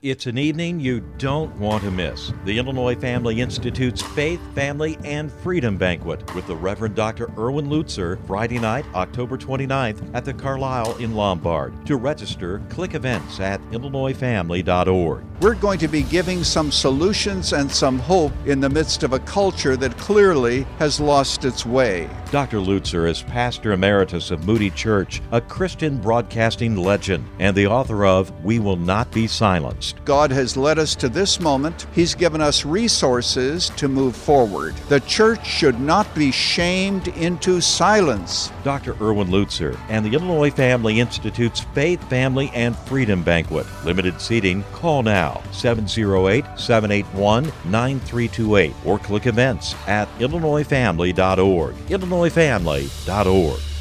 It's 0.03 0.27
an 0.27 0.37
evening 0.37 0.81
you 0.81 1.01
don't 1.17 1.57
want 1.59 1.83
to 1.85 1.91
miss. 1.91 2.31
The 2.45 2.59
Illinois 2.59 2.97
Family 2.97 3.41
Institute's 3.41 4.03
Faith, 4.03 4.41
Family, 4.55 4.99
and 5.03 5.33
Freedom 5.33 5.79
Banquet 5.79 6.35
with 6.35 6.47
the 6.47 6.57
Reverend 6.57 6.95
Dr. 6.95 7.31
Erwin 7.39 7.69
Lutzer, 7.69 8.19
Friday 8.27 8.59
night, 8.59 8.85
October 8.95 9.39
29th 9.39 10.11
at 10.13 10.27
the 10.27 10.35
Carlisle 10.35 10.97
in 10.97 11.15
Lombard. 11.15 11.87
To 11.87 11.97
register, 11.97 12.61
click 12.69 12.95
events 12.95 13.41
at 13.41 13.63
illinoisfamily.org. 13.71 15.25
We're 15.41 15.55
going 15.55 15.79
to 15.79 15.89
be 15.89 16.03
giving 16.03 16.45
some 16.45 16.71
solutions 16.71 17.55
and 17.55 17.71
some 17.71 17.99
hope 17.99 18.33
in 18.45 18.61
the 18.61 18.69
midst 18.69 19.05
of 19.05 19.15
a 19.15 19.21
culture 19.21 19.77
that 19.77 19.97
clearly 19.97 20.65
has 20.79 21.01
lost 21.01 21.47
its 21.47 21.65
way. 21.65 22.11
Dr. 22.33 22.61
Lutzer 22.61 23.07
is 23.07 23.21
pastor 23.21 23.73
emeritus 23.73 24.31
of 24.31 24.47
Moody 24.47 24.71
Church, 24.71 25.21
a 25.33 25.41
Christian 25.43 25.99
broadcasting 25.99 26.77
legend, 26.77 27.29
and 27.39 27.55
the 27.55 27.67
author 27.67 28.07
of 28.07 28.33
We 28.43 28.59
Will 28.59 28.77
Not 28.77 29.13
Be 29.13 29.27
Silenced. 29.27 30.03
God 30.07 30.31
has 30.31 30.57
led 30.57 30.79
us 30.79 30.95
to 30.95 31.11
this 31.11 31.41
moment. 31.41 31.87
He's 31.93 32.15
given 32.15 32.41
us 32.41 32.65
resources 32.65 33.69
to 33.77 33.87
move 33.87 34.17
forward. 34.17 34.75
The 34.89 35.01
church 35.01 35.47
should 35.47 35.79
not 35.79 36.15
be 36.15 36.33
shamed 36.33 37.09
into 37.09 37.61
silence. 37.61 38.51
Dr. 38.65 38.95
Erwin 38.95 39.29
Lutzer 39.29 39.79
and 39.91 40.03
the 40.03 40.15
Illinois 40.15 40.51
Family 40.51 41.01
Institute's 41.01 41.61
Faith, 41.75 42.03
Family, 42.09 42.51
and 42.55 42.75
Freedom 42.75 43.23
Banquet. 43.23 43.67
Limited 43.85 44.19
seating. 44.23 44.65
Call 44.73 45.03
now 45.03 45.43
708 45.53 46.47
781 46.59 47.45
9328 47.67 48.75
or 48.87 48.99
click 48.99 49.27
events 49.27 49.75
at 49.87 50.09
illinoisfamily.org. 50.19 51.75
illinoisfamily.org. 52.23 53.72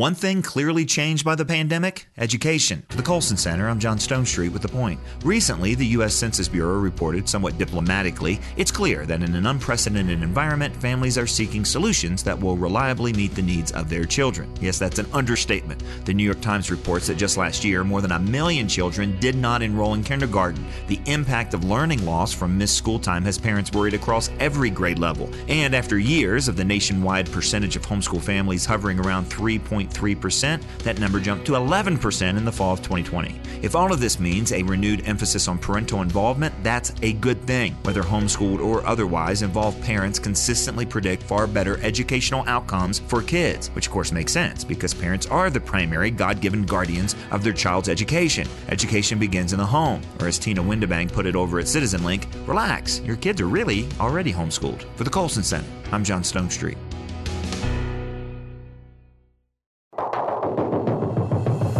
One 0.00 0.14
thing 0.14 0.40
clearly 0.40 0.86
changed 0.86 1.26
by 1.26 1.34
the 1.34 1.44
pandemic 1.44 2.08
education. 2.16 2.86
The 2.88 3.02
Colson 3.02 3.36
Center, 3.36 3.68
I'm 3.68 3.78
John 3.78 3.98
Stonestreet 3.98 4.50
with 4.50 4.62
The 4.62 4.68
Point. 4.68 4.98
Recently, 5.22 5.74
the 5.74 5.88
U.S. 5.88 6.14
Census 6.14 6.48
Bureau 6.48 6.78
reported, 6.78 7.28
somewhat 7.28 7.58
diplomatically, 7.58 8.40
it's 8.56 8.70
clear 8.70 9.04
that 9.04 9.22
in 9.22 9.34
an 9.34 9.44
unprecedented 9.44 10.22
environment, 10.22 10.74
families 10.74 11.18
are 11.18 11.26
seeking 11.26 11.66
solutions 11.66 12.22
that 12.22 12.40
will 12.40 12.56
reliably 12.56 13.12
meet 13.12 13.34
the 13.34 13.42
needs 13.42 13.72
of 13.72 13.90
their 13.90 14.06
children. 14.06 14.50
Yes, 14.58 14.78
that's 14.78 14.98
an 14.98 15.06
understatement. 15.12 15.82
The 16.06 16.14
New 16.14 16.24
York 16.24 16.40
Times 16.40 16.70
reports 16.70 17.08
that 17.08 17.18
just 17.18 17.36
last 17.36 17.62
year, 17.62 17.84
more 17.84 18.00
than 18.00 18.12
a 18.12 18.18
million 18.18 18.68
children 18.68 19.20
did 19.20 19.34
not 19.36 19.60
enroll 19.60 19.92
in 19.92 20.02
kindergarten. 20.02 20.66
The 20.86 21.00
impact 21.04 21.52
of 21.52 21.64
learning 21.64 22.06
loss 22.06 22.32
from 22.32 22.56
missed 22.56 22.78
school 22.78 23.00
time 23.00 23.24
has 23.24 23.36
parents 23.36 23.70
worried 23.72 23.92
across 23.92 24.30
every 24.40 24.70
grade 24.70 24.98
level. 24.98 25.28
And 25.48 25.74
after 25.74 25.98
years 25.98 26.48
of 26.48 26.56
the 26.56 26.64
nationwide 26.64 27.30
percentage 27.30 27.76
of 27.76 27.84
homeschool 27.84 28.22
families 28.22 28.64
hovering 28.64 28.98
around 28.98 29.26
3. 29.26 29.58
3.3%. 29.90 30.62
That 30.84 30.98
number 30.98 31.20
jumped 31.20 31.46
to 31.46 31.52
11% 31.52 32.36
in 32.36 32.44
the 32.44 32.52
fall 32.52 32.72
of 32.72 32.80
2020. 32.80 33.40
If 33.62 33.74
all 33.74 33.92
of 33.92 34.00
this 34.00 34.18
means 34.18 34.52
a 34.52 34.62
renewed 34.62 35.06
emphasis 35.06 35.48
on 35.48 35.58
parental 35.58 36.02
involvement, 36.02 36.54
that's 36.62 36.92
a 37.02 37.12
good 37.14 37.40
thing. 37.42 37.76
Whether 37.82 38.02
homeschooled 38.02 38.60
or 38.60 38.84
otherwise, 38.86 39.42
involved 39.42 39.82
parents 39.82 40.18
consistently 40.18 40.86
predict 40.86 41.22
far 41.22 41.46
better 41.46 41.78
educational 41.82 42.44
outcomes 42.46 43.00
for 43.00 43.22
kids, 43.22 43.68
which 43.68 43.86
of 43.86 43.92
course 43.92 44.12
makes 44.12 44.32
sense 44.32 44.64
because 44.64 44.94
parents 44.94 45.26
are 45.26 45.50
the 45.50 45.60
primary 45.60 46.10
God 46.10 46.40
given 46.40 46.64
guardians 46.64 47.14
of 47.30 47.42
their 47.42 47.52
child's 47.52 47.88
education. 47.88 48.48
Education 48.68 49.18
begins 49.18 49.52
in 49.52 49.58
the 49.58 49.66
home, 49.66 50.02
or 50.20 50.28
as 50.28 50.38
Tina 50.38 50.62
Windebank 50.62 51.12
put 51.12 51.26
it 51.26 51.36
over 51.36 51.58
at 51.58 51.68
Citizen 51.68 52.02
Link, 52.02 52.26
relax, 52.46 53.00
your 53.00 53.16
kids 53.16 53.40
are 53.40 53.48
really 53.48 53.88
already 53.98 54.32
homeschooled. 54.32 54.82
For 54.96 55.04
the 55.04 55.10
Colson 55.10 55.42
Center, 55.42 55.68
I'm 55.92 56.04
John 56.04 56.22
Stonestreet. 56.22 56.89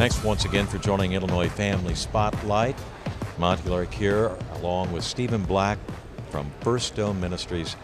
Thanks 0.00 0.24
once 0.24 0.46
again 0.46 0.66
for 0.66 0.78
joining 0.78 1.12
Illinois 1.12 1.50
Family 1.50 1.94
Spotlight. 1.94 2.74
Monty 3.36 3.84
here, 3.94 4.34
along 4.54 4.90
with 4.92 5.04
Stephen 5.04 5.42
Black 5.42 5.76
from 6.30 6.50
First 6.62 6.86
Stone 6.86 7.20
Ministries. 7.20 7.76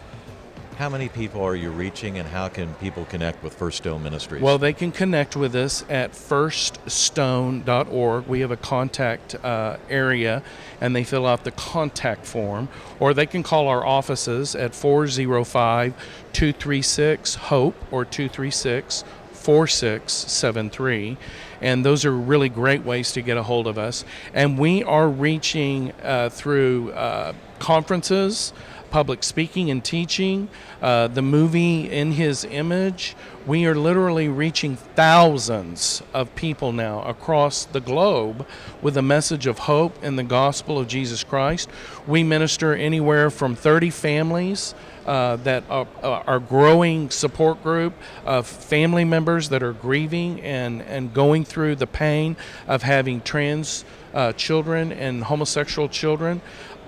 How 0.77 0.89
many 0.89 1.09
people 1.09 1.43
are 1.43 1.55
you 1.55 1.69
reaching, 1.69 2.17
and 2.17 2.27
how 2.27 2.47
can 2.47 2.73
people 2.75 3.05
connect 3.05 3.43
with 3.43 3.53
First 3.53 3.77
Stone 3.77 4.01
Ministries? 4.01 4.41
Well, 4.41 4.57
they 4.57 4.73
can 4.73 4.91
connect 4.91 5.35
with 5.35 5.55
us 5.55 5.85
at 5.89 6.13
firststone.org. 6.13 8.25
We 8.25 8.39
have 8.39 8.49
a 8.49 8.57
contact 8.57 9.35
uh, 9.35 9.77
area, 9.87 10.41
and 10.81 10.95
they 10.95 11.03
fill 11.03 11.27
out 11.27 11.43
the 11.43 11.51
contact 11.51 12.25
form, 12.25 12.67
or 12.99 13.13
they 13.13 13.27
can 13.27 13.43
call 13.43 13.67
our 13.67 13.85
offices 13.85 14.55
at 14.55 14.73
405 14.73 15.93
236 16.33 17.35
HOPE 17.35 17.75
or 17.91 18.05
236 18.05 19.03
4673 19.33 21.17
and 21.61 21.85
those 21.85 22.05
are 22.05 22.11
really 22.11 22.49
great 22.49 22.83
ways 22.83 23.11
to 23.13 23.21
get 23.21 23.37
a 23.37 23.43
hold 23.43 23.67
of 23.67 23.77
us. 23.77 24.05
And 24.33 24.57
we 24.57 24.83
are 24.83 25.07
reaching 25.07 25.93
uh, 26.03 26.29
through 26.29 26.91
uh, 26.91 27.33
conferences, 27.59 28.53
public 28.89 29.23
speaking 29.23 29.69
and 29.69 29.83
teaching, 29.83 30.47
uh, 30.81 31.07
the 31.07 31.21
movie 31.21 31.89
In 31.89 32.13
His 32.13 32.45
Image. 32.45 33.15
We 33.45 33.65
are 33.65 33.75
literally 33.75 34.27
reaching 34.27 34.75
thousands 34.75 36.01
of 36.13 36.33
people 36.35 36.71
now 36.71 37.01
across 37.03 37.65
the 37.65 37.79
globe 37.79 38.45
with 38.81 38.97
a 38.97 39.01
message 39.01 39.47
of 39.47 39.59
hope 39.59 40.03
in 40.03 40.15
the 40.15 40.23
gospel 40.23 40.79
of 40.79 40.87
Jesus 40.87 41.23
Christ. 41.23 41.69
We 42.05 42.23
minister 42.23 42.73
anywhere 42.73 43.29
from 43.29 43.55
30 43.55 43.89
families 43.89 44.75
uh, 45.07 45.37
that 45.37 45.63
are, 45.69 45.87
uh, 46.03 46.23
our 46.27 46.39
growing 46.39 47.09
support 47.09 47.63
group 47.63 47.93
of 48.25 48.45
family 48.45 49.05
members 49.05 49.49
that 49.49 49.63
are 49.63 49.73
grieving 49.73 50.41
and, 50.41 50.81
and 50.83 51.13
going 51.13 51.45
through 51.45 51.75
the 51.75 51.87
pain 51.87 52.35
of 52.67 52.83
having 52.83 53.21
trans 53.21 53.85
uh, 54.13 54.33
children 54.33 54.91
and 54.91 55.23
homosexual 55.23 55.87
children 55.87 56.41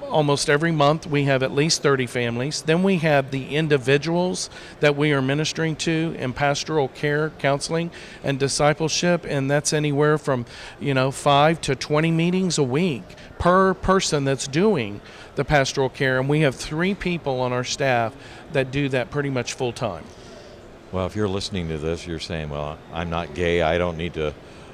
almost 0.09 0.49
every 0.49 0.71
month 0.71 1.07
we 1.07 1.23
have 1.23 1.43
at 1.43 1.53
least 1.53 1.81
30 1.81 2.07
families. 2.07 2.61
Then 2.61 2.83
we 2.83 2.97
have 2.97 3.31
the 3.31 3.55
individuals 3.55 4.49
that 4.79 4.95
we 4.95 5.13
are 5.13 5.21
ministering 5.21 5.75
to 5.77 6.15
in 6.17 6.33
pastoral 6.33 6.89
care, 6.89 7.29
counseling, 7.39 7.91
and 8.23 8.39
discipleship, 8.39 9.25
and 9.27 9.49
that's 9.49 9.71
anywhere 9.71 10.17
from, 10.17 10.45
you 10.79 10.93
know, 10.93 11.11
5 11.11 11.61
to 11.61 11.75
20 11.75 12.11
meetings 12.11 12.57
a 12.57 12.63
week 12.63 13.03
per 13.37 13.73
person 13.73 14.25
that's 14.25 14.47
doing 14.47 14.99
the 15.35 15.45
pastoral 15.45 15.89
care, 15.89 16.19
and 16.19 16.27
we 16.27 16.41
have 16.41 16.55
3 16.55 16.93
people 16.93 17.39
on 17.39 17.53
our 17.53 17.63
staff 17.63 18.13
that 18.51 18.71
do 18.71 18.89
that 18.89 19.09
pretty 19.09 19.29
much 19.29 19.53
full 19.53 19.71
time. 19.71 20.03
Well, 20.91 21.05
if 21.05 21.15
you're 21.15 21.29
listening 21.29 21.69
to 21.69 21.77
this, 21.77 22.07
you're 22.07 22.19
saying, 22.19 22.49
"Well, 22.49 22.77
I'm 22.91 23.09
not 23.09 23.35
gay. 23.35 23.61
I 23.61 23.77
don't 23.77 23.95
need 23.95 24.15
to 24.15 24.33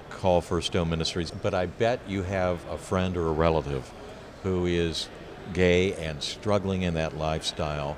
call 0.09 0.39
First 0.39 0.67
Stone 0.67 0.89
Ministries." 0.89 1.29
But 1.29 1.53
I 1.53 1.65
bet 1.65 1.99
you 2.07 2.23
have 2.23 2.59
a 2.71 2.77
friend 2.77 3.17
or 3.17 3.27
a 3.27 3.33
relative 3.33 3.91
who 4.43 4.65
is 4.65 5.09
gay 5.53 5.93
and 5.93 6.21
struggling 6.21 6.83
in 6.83 6.93
that 6.95 7.17
lifestyle, 7.17 7.97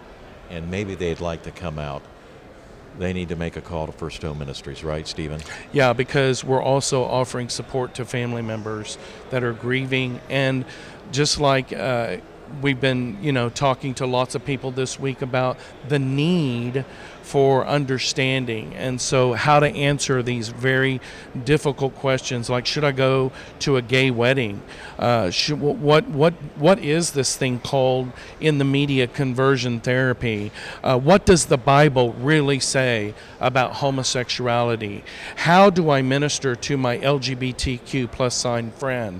and 0.50 0.70
maybe 0.72 0.96
they'd 0.96 1.20
like 1.20 1.44
to 1.44 1.52
come 1.52 1.80
out, 1.80 2.02
they 3.00 3.14
need 3.14 3.30
to 3.30 3.36
make 3.36 3.56
a 3.56 3.62
call 3.62 3.86
to 3.86 3.92
First 3.92 4.18
Stone 4.18 4.40
Ministries, 4.40 4.84
right, 4.84 5.08
Stephen? 5.08 5.42
Yeah, 5.72 5.94
because 5.94 6.44
we're 6.44 6.62
also 6.62 7.04
offering 7.04 7.50
support 7.50 7.94
to 7.96 8.06
family 8.06 8.42
members 8.42 8.98
that 9.30 9.44
are 9.44 9.54
grieving, 9.54 10.20
and 10.30 10.66
just 11.12 11.40
like 11.40 11.72
uh, 11.72 12.18
we've 12.62 12.80
been, 12.80 13.18
you 13.22 13.32
know, 13.32 13.50
talking 13.50 13.94
to 13.96 14.06
lots 14.06 14.36
of 14.36 14.46
people 14.46 14.72
this 14.72 15.00
week 15.00 15.22
about 15.22 15.58
the 15.88 16.00
need 16.00 16.86
for 17.28 17.68
understanding. 17.68 18.74
And 18.76 19.02
so, 19.02 19.34
how 19.34 19.60
to 19.60 19.68
answer 19.68 20.24
these 20.24 20.48
very 20.48 21.02
difficult 21.44 21.94
questions, 21.96 22.50
like 22.50 22.66
should 22.66 22.86
I 22.86 22.94
go 22.94 23.34
to 23.60 23.76
a 23.76 23.82
gay 23.82 24.12
wedding? 24.12 24.62
Uh, 24.98 25.30
should, 25.30 25.60
what 25.60 26.08
what 26.08 26.34
what 26.56 26.80
is 26.80 27.12
this 27.12 27.36
thing 27.36 27.60
called 27.60 28.14
in 28.40 28.60
the 28.60 28.64
media 28.64 29.08
conversion 29.08 29.82
therapy? 29.82 30.52
Uh, 30.82 30.98
what 30.98 31.26
does 31.26 31.48
the 31.48 31.58
Bible 31.58 32.14
really 32.14 32.62
say 32.62 33.14
about 33.42 33.74
homosexuality? 33.74 35.04
How 35.36 35.70
do 35.70 35.90
I 35.90 36.02
minister 36.02 36.56
to 36.56 36.78
my 36.78 36.98
LGBTQ 36.98 38.10
plus 38.10 38.36
sign 38.36 38.72
friend? 38.72 39.20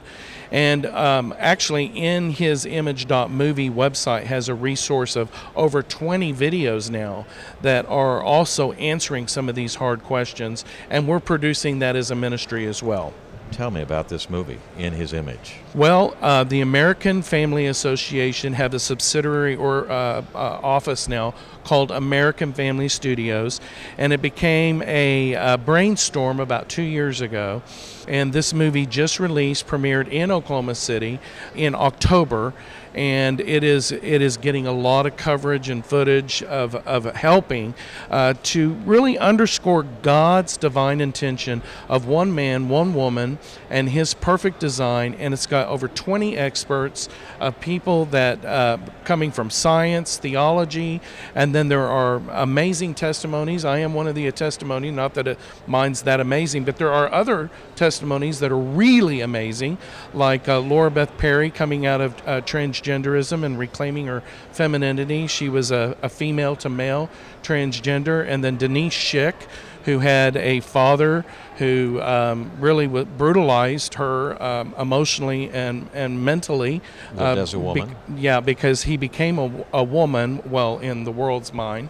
And 0.52 0.86
um, 0.86 1.34
actually, 1.38 1.86
in 1.86 2.32
his 2.32 2.66
image.movie 2.66 3.70
website 3.70 4.24
has 4.24 4.50
a 4.50 4.54
resource 4.56 5.16
of 5.16 5.32
over 5.56 5.84
20 5.84 6.34
videos 6.34 6.90
now 6.90 7.26
that 7.62 7.86
are 7.88 8.22
also 8.22 8.72
answering 8.74 9.28
some 9.28 9.50
of 9.50 9.56
these 9.56 9.76
hard 9.76 10.04
questions. 10.04 10.64
And 10.90 11.08
we're 11.08 11.20
producing 11.20 11.80
that 11.80 11.96
as 11.96 12.12
a 12.12 12.16
ministry 12.16 12.66
as 12.66 12.82
well. 12.82 13.14
Tell 13.52 13.72
me 13.72 13.82
about 13.82 14.10
this 14.10 14.30
movie, 14.30 14.60
In 14.78 14.94
His 14.94 15.14
Image. 15.14 15.56
Well, 15.74 16.16
uh, 16.22 16.44
the 16.44 16.62
American 16.62 17.22
Family 17.22 17.68
Association 17.68 18.54
have 18.54 18.74
a 18.74 18.80
subsidiary 18.80 19.56
or 19.56 19.90
uh, 19.90 20.24
uh, 20.34 20.38
office 20.38 21.08
now 21.08 21.34
called 21.64 21.92
American 21.92 22.54
Family 22.54 22.88
Studios, 22.88 23.60
and 23.98 24.14
it 24.14 24.22
became 24.22 24.82
a, 24.84 25.36
uh, 25.36 25.58
brainstorm 25.58 26.40
about 26.40 26.70
two 26.70 26.84
years 26.84 27.22
ago. 27.22 27.62
And 28.08 28.32
this 28.32 28.54
movie 28.54 28.86
just 28.86 29.20
released, 29.20 29.68
premiered 29.68 30.08
in 30.10 30.32
Oklahoma 30.32 30.76
City 30.76 31.20
in 31.56 31.76
October 31.76 32.54
and 32.98 33.40
it 33.42 33.64
is 33.64 33.92
it 33.92 34.24
is 34.24 34.38
getting 34.38 34.66
a 34.66 34.72
lot 34.72 35.06
of 35.06 35.16
coverage 35.16 35.70
and 35.70 35.86
footage 35.86 36.42
of, 36.44 36.74
of 36.76 37.06
helping 37.16 37.76
uh, 38.10 38.34
to 38.42 38.72
really 38.86 39.20
underscore 39.20 39.84
God's 40.02 40.58
divine 40.58 41.00
intention 41.00 41.62
of 41.88 42.08
one 42.08 42.34
man, 42.34 42.70
one 42.70 42.96
woman, 42.96 43.38
and 43.70 43.90
His 43.90 44.16
perfect 44.16 44.60
design. 44.60 45.14
And 45.20 45.32
it's 45.32 45.46
got 45.46 45.68
over 45.68 45.88
20 45.88 46.36
experts 46.36 47.08
of 47.40 47.60
people 47.60 48.06
that 48.06 48.44
uh, 48.44 48.80
coming 49.06 49.32
from 49.32 49.52
science, 49.52 50.18
theology, 50.18 51.00
and 51.36 51.54
then 51.54 51.68
there 51.68 51.88
are 51.88 52.16
amazing 52.32 52.96
testimonies. 52.96 53.64
I 53.64 53.78
am 53.78 53.94
one 53.94 54.08
of 54.08 54.16
the 54.16 54.32
testimony, 54.32 54.90
not 54.90 55.14
that 55.14 55.28
it, 55.28 55.40
mine's 55.68 56.02
that 56.02 56.20
amazing, 56.20 56.64
but 56.64 56.78
there 56.78 56.92
are 56.92 57.14
other 57.14 57.52
testimonies 57.76 58.40
that 58.40 58.52
are 58.52 58.58
really 58.58 59.22
amazing, 59.22 59.78
like 60.16 60.50
uh, 60.50 60.60
Laura 60.60 60.90
Beth 60.90 61.16
Perry 61.20 61.52
coming 61.52 61.86
out 61.86 62.02
of 62.02 62.16
uh, 62.26 62.42
transgender 62.42 62.87
transgenderism 62.88 63.44
and 63.44 63.60
reclaiming 63.60 64.08
her 64.08 64.24
femininity. 64.52 65.28
She 65.28 65.50
was 65.50 65.72
a, 65.72 65.98
a 66.02 66.10
female 66.10 66.56
to 66.58 66.70
male 66.70 67.10
transgender. 67.44 68.26
And 68.28 68.44
then 68.44 68.58
Denise 68.58 68.94
Schick, 68.94 69.36
who 69.86 70.00
had 70.00 70.36
a 70.36 70.60
father 70.62 71.26
who 71.58 72.02
um, 72.02 72.52
really 72.60 72.88
w- 72.88 73.06
brutalized 73.06 73.96
her 73.96 74.42
um, 74.42 74.76
emotionally 74.78 75.50
and, 75.50 75.90
and 75.94 76.24
mentally. 76.24 76.82
Uh, 77.18 77.36
as 77.36 77.54
a 77.54 77.60
woman. 77.60 77.96
Be- 78.14 78.22
yeah, 78.22 78.40
because 78.40 78.84
he 78.84 78.98
became 78.98 79.40
a, 79.40 79.66
a 79.74 79.84
woman, 79.84 80.42
well, 80.46 80.80
in 80.80 81.04
the 81.04 81.12
world's 81.12 81.54
mind. 81.54 81.90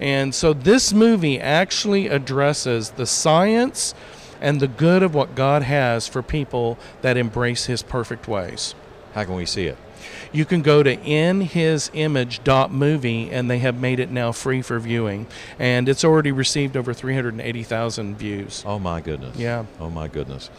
And 0.00 0.34
so 0.34 0.52
this 0.52 0.92
movie 0.92 1.40
actually 1.40 2.06
addresses 2.06 2.90
the 2.90 3.06
science 3.06 3.94
and 4.40 4.60
the 4.60 4.68
good 4.68 5.02
of 5.02 5.12
what 5.12 5.34
God 5.34 5.62
has 5.62 6.06
for 6.06 6.22
people 6.22 6.78
that 7.02 7.16
embrace 7.16 7.66
His 7.66 7.82
perfect 7.82 8.28
ways. 8.28 8.76
How 9.14 9.24
can 9.24 9.34
we 9.34 9.46
see 9.46 9.66
it? 9.66 9.76
You 10.32 10.44
can 10.44 10.62
go 10.62 10.82
to 10.82 10.96
inhisimage.movie 10.96 13.30
and 13.30 13.50
they 13.50 13.58
have 13.58 13.80
made 13.80 14.00
it 14.00 14.10
now 14.10 14.32
free 14.32 14.62
for 14.62 14.78
viewing. 14.78 15.26
And 15.58 15.88
it's 15.88 16.04
already 16.04 16.32
received 16.32 16.76
over 16.76 16.94
380,000 16.94 18.16
views. 18.16 18.62
Oh, 18.66 18.78
my 18.78 19.00
goodness. 19.00 19.36
Yeah. 19.36 19.64
Oh, 19.80 19.90
my 19.90 20.08
goodness. 20.08 20.50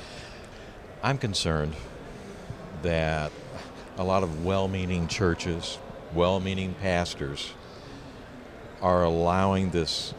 I'm 1.01 1.17
concerned 1.17 1.75
that 2.81 3.31
a 3.97 4.03
lot 4.03 4.23
of 4.23 4.45
well 4.45 4.67
meaning 4.67 5.07
churches, 5.07 5.77
well 6.13 6.39
meaning 6.39 6.75
pastors, 6.81 7.53
are 8.81 9.03
allowing 9.03 9.71
this 9.71 10.13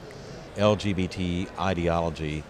LGBT 0.56 1.48
ideology 1.58 2.44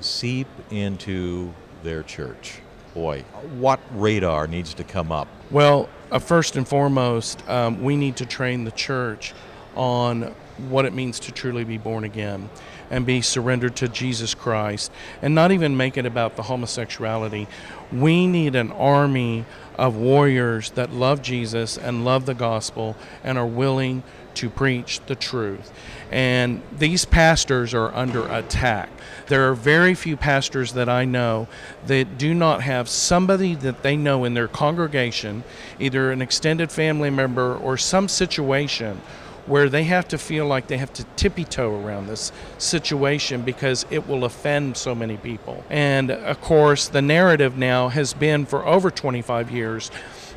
seep 0.00 0.48
into 0.70 1.52
their 1.82 2.02
church. 2.02 2.60
Boy, 2.96 3.24
what 3.58 3.78
radar 3.92 4.46
needs 4.46 4.72
to 4.72 4.82
come 4.82 5.12
up? 5.12 5.28
Well, 5.50 5.86
uh, 6.10 6.18
first 6.18 6.56
and 6.56 6.66
foremost, 6.66 7.46
um, 7.46 7.82
we 7.82 7.94
need 7.94 8.16
to 8.16 8.24
train 8.24 8.64
the 8.64 8.70
church 8.70 9.34
on 9.74 10.34
what 10.70 10.86
it 10.86 10.94
means 10.94 11.20
to 11.20 11.30
truly 11.30 11.62
be 11.62 11.76
born 11.76 12.04
again 12.04 12.48
and 12.90 13.06
be 13.06 13.20
surrendered 13.20 13.76
to 13.76 13.88
Jesus 13.88 14.34
Christ 14.34 14.90
and 15.22 15.34
not 15.34 15.52
even 15.52 15.76
make 15.76 15.96
it 15.96 16.06
about 16.06 16.36
the 16.36 16.44
homosexuality. 16.44 17.46
We 17.92 18.26
need 18.26 18.54
an 18.54 18.72
army 18.72 19.44
of 19.76 19.96
warriors 19.96 20.70
that 20.70 20.92
love 20.92 21.22
Jesus 21.22 21.76
and 21.76 22.04
love 22.04 22.26
the 22.26 22.34
gospel 22.34 22.96
and 23.22 23.38
are 23.38 23.46
willing 23.46 24.02
to 24.34 24.50
preach 24.50 25.00
the 25.06 25.14
truth. 25.14 25.72
And 26.10 26.62
these 26.78 27.04
pastors 27.04 27.74
are 27.74 27.94
under 27.94 28.28
attack. 28.28 28.90
There 29.28 29.48
are 29.48 29.54
very 29.54 29.94
few 29.94 30.16
pastors 30.16 30.74
that 30.74 30.88
I 30.88 31.04
know 31.04 31.48
that 31.86 32.18
do 32.18 32.34
not 32.34 32.62
have 32.62 32.88
somebody 32.88 33.54
that 33.56 33.82
they 33.82 33.96
know 33.96 34.24
in 34.24 34.34
their 34.34 34.48
congregation, 34.48 35.42
either 35.80 36.12
an 36.12 36.22
extended 36.22 36.70
family 36.70 37.10
member 37.10 37.56
or 37.56 37.76
some 37.76 38.08
situation 38.08 39.00
where 39.46 39.68
they 39.68 39.84
have 39.84 40.08
to 40.08 40.18
feel 40.18 40.46
like 40.46 40.66
they 40.66 40.78
have 40.78 40.92
to 40.94 41.04
tippy 41.16 41.44
toe 41.44 41.80
around 41.80 42.06
this 42.06 42.32
situation 42.58 43.42
because 43.42 43.86
it 43.90 44.08
will 44.08 44.24
offend 44.24 44.76
so 44.76 44.94
many 44.94 45.16
people. 45.16 45.64
And 45.70 46.10
of 46.10 46.40
course, 46.40 46.88
the 46.88 47.02
narrative 47.02 47.56
now 47.56 47.88
has 47.88 48.14
been 48.14 48.46
for 48.46 48.66
over 48.66 48.90
25 48.90 49.50
years 49.50 49.90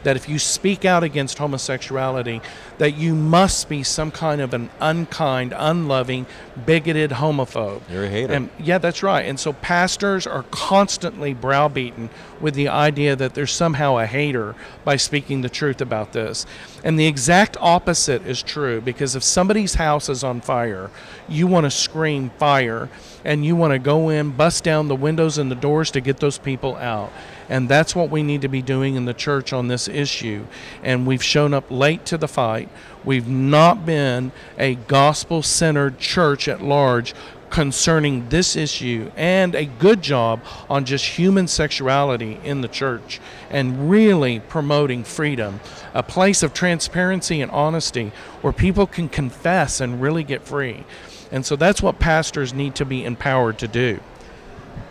that 0.04 0.16
if 0.16 0.30
you 0.30 0.40
speak 0.40 0.86
out 0.86 1.04
against 1.04 1.38
homosexuality, 1.38 2.42
that 2.78 2.96
you 2.96 3.14
must 3.14 3.68
be 3.70 3.84
some 3.84 4.12
kind 4.12 4.42
of 4.42 4.54
an 4.54 4.70
unkind, 4.80 5.54
unloving, 5.56 6.26
bigoted 6.66 7.12
homophobe. 7.12 7.82
You're 7.90 8.06
a 8.06 8.10
hater. 8.10 8.34
And 8.34 8.50
yeah, 8.60 8.78
that's 8.78 9.04
right. 9.04 9.26
And 9.26 9.40
so 9.40 9.54
pastors 9.54 10.26
are 10.26 10.44
constantly 10.52 11.34
browbeaten 11.34 12.10
with 12.42 12.54
the 12.54 12.68
idea 12.68 13.16
that 13.16 13.34
there's 13.34 13.52
somehow 13.52 13.98
a 13.98 14.06
hater 14.06 14.56
by 14.84 14.96
speaking 14.96 15.42
the 15.42 15.50
truth 15.50 15.82
about 15.82 16.14
this. 16.14 16.46
And 16.84 17.00
the 17.00 17.08
exact 17.08 17.58
opposite 17.60 18.26
is 18.26 18.42
true 18.42 18.82
because 18.82 19.16
if 19.16 19.24
somebody's 19.24 19.76
house 19.76 20.10
is 20.10 20.24
on 20.24 20.42
fire, 20.42 20.90
you 21.28 21.48
want 21.48 21.66
to 21.66 21.72
scream 21.72 22.32
fire 22.38 22.90
and 23.26 23.46
you 23.46 23.56
want 23.56 23.74
to 23.74 23.80
go 23.80 24.10
in, 24.10 24.32
bust 24.32 24.64
down 24.64 24.88
the 24.88 24.96
windows 24.96 25.38
and 25.38 25.52
the 25.52 25.56
doors 25.56 25.92
to 25.92 26.02
get 26.02 26.20
those 26.20 26.38
people 26.38 26.76
out. 26.78 27.12
And 27.50 27.68
that's 27.68 27.96
what 27.96 28.12
we 28.12 28.22
need 28.22 28.42
to 28.42 28.48
be 28.48 28.62
doing 28.62 28.96
in 28.96 29.06
the 29.06 29.14
church 29.14 29.52
on 29.54 29.68
this 29.68 29.88
issue. 29.88 30.46
And 30.84 31.08
we've 31.08 31.24
shown 31.24 31.54
up 31.54 31.70
late 31.70 32.06
to 32.06 32.18
the 32.18 32.28
fight. 32.28 32.70
We've 33.04 33.28
not 33.28 33.86
been 33.86 34.32
a 34.58 34.76
gospel 34.76 35.42
centered 35.42 35.98
church 35.98 36.48
at 36.48 36.62
large 36.62 37.16
concerning 37.50 38.30
this 38.30 38.56
issue 38.56 39.12
and 39.16 39.56
a 39.56 39.66
good 39.66 40.02
job 40.02 40.42
on 40.70 40.86
just 40.86 41.06
human 41.06 41.48
sexuality 41.48 42.40
in 42.44 42.62
the 42.62 42.68
church 42.68 43.20
and 43.50 43.90
really 43.90 44.40
promoting 44.40 45.04
freedom, 45.04 45.60
a 45.94 46.04
place 46.04 46.44
of 46.44 46.54
transparency 46.54 47.42
and 47.42 47.52
honesty 47.52 48.12
where 48.42 48.54
people 48.54 48.86
can 48.86 49.10
confess 49.10 49.82
and 49.82 50.02
really 50.02 50.24
get 50.24 50.44
free. 50.44 50.86
And 51.32 51.46
so 51.46 51.56
that's 51.56 51.82
what 51.82 52.00
pastors 52.00 52.54
need 52.54 52.76
to 52.76 52.86
be 52.86 53.04
empowered 53.04 53.60
to 53.60 53.68
do. 53.68 54.00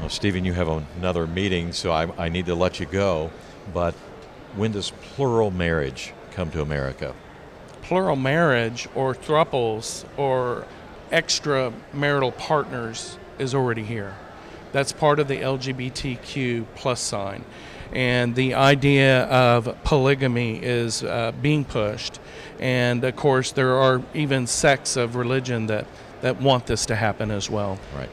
Well, 0.00 0.08
Stephen, 0.08 0.44
you 0.44 0.52
have 0.52 0.68
another 0.68 1.26
meeting, 1.26 1.72
so 1.72 1.90
I, 1.90 2.26
I 2.26 2.28
need 2.28 2.46
to 2.46 2.54
let 2.54 2.78
you 2.78 2.86
go. 2.86 3.30
But 3.72 3.94
when 4.54 4.72
does 4.72 4.92
plural 5.14 5.50
marriage 5.50 6.12
come 6.32 6.50
to 6.52 6.62
America? 6.62 7.14
Plural 7.82 8.16
marriage 8.16 8.88
or 8.94 9.14
thruples 9.14 10.04
or 10.16 10.66
extramarital 11.10 12.36
partners 12.36 13.18
is 13.38 13.54
already 13.54 13.84
here. 13.84 14.14
That's 14.72 14.92
part 14.92 15.18
of 15.18 15.28
the 15.28 15.38
LGBTQ 15.38 16.66
plus 16.74 17.00
sign. 17.00 17.44
And 17.92 18.34
the 18.34 18.54
idea 18.54 19.24
of 19.24 19.76
polygamy 19.84 20.62
is 20.62 21.02
uh, 21.02 21.32
being 21.40 21.64
pushed. 21.64 22.20
And 22.60 23.02
of 23.04 23.16
course, 23.16 23.52
there 23.52 23.74
are 23.74 24.02
even 24.12 24.46
sects 24.46 24.96
of 24.96 25.16
religion 25.16 25.66
that, 25.68 25.86
that 26.20 26.40
want 26.40 26.66
this 26.66 26.84
to 26.86 26.96
happen 26.96 27.30
as 27.30 27.48
well. 27.48 27.78
Right. 27.96 28.10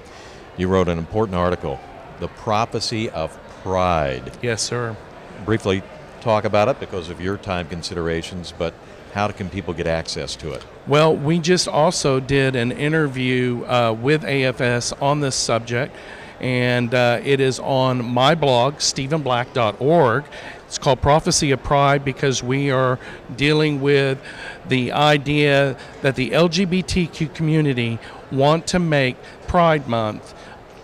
You 0.55 0.69
wrote 0.69 0.88
an 0.88 0.97
important 0.97 1.36
article, 1.36 1.79
The 2.19 2.29
Prophecy 2.29 3.10
of 3.10 3.38
Pride. 3.63 4.31
Yes, 4.41 4.62
sir. 4.62 4.95
Briefly 5.43 5.84
talk 6.21 6.45
about 6.45 6.69
it 6.69 6.79
because 6.79 7.10
of 7.10 7.19
your 7.19 7.36
time 7.36 7.67
considerations, 7.67 8.53
but 8.58 8.73
how 9.15 9.30
can 9.30 9.49
people 9.49 9.73
get 9.73 9.88
access 9.88 10.36
to 10.36 10.51
it? 10.51 10.62
Well, 10.88 11.15
we 11.15 11.39
just 11.39 11.69
also 11.69 12.19
did 12.19 12.54
an 12.58 12.73
interview 12.73 13.63
uh, 13.63 13.93
with 13.93 14.23
AFS 14.23 15.01
on 15.01 15.21
this 15.21 15.36
subject, 15.36 15.95
and 16.41 16.93
uh, 16.93 17.21
it 17.23 17.39
is 17.39 17.58
on 17.62 18.04
my 18.04 18.36
blog, 18.36 18.75
stephenblack.org. 18.75 20.25
It's 20.67 20.78
called 20.78 21.01
Prophecy 21.01 21.51
of 21.51 21.63
Pride 21.63 22.04
because 22.04 22.43
we 22.43 22.69
are 22.71 22.99
dealing 23.38 23.80
with 23.80 24.19
the 24.67 24.91
idea 24.91 25.78
that 26.01 26.17
the 26.17 26.32
LGBTQ 26.32 27.34
community 27.34 27.99
want 28.34 28.67
to 28.67 28.80
make 28.80 29.15
Pride 29.47 29.88
Month 29.88 30.34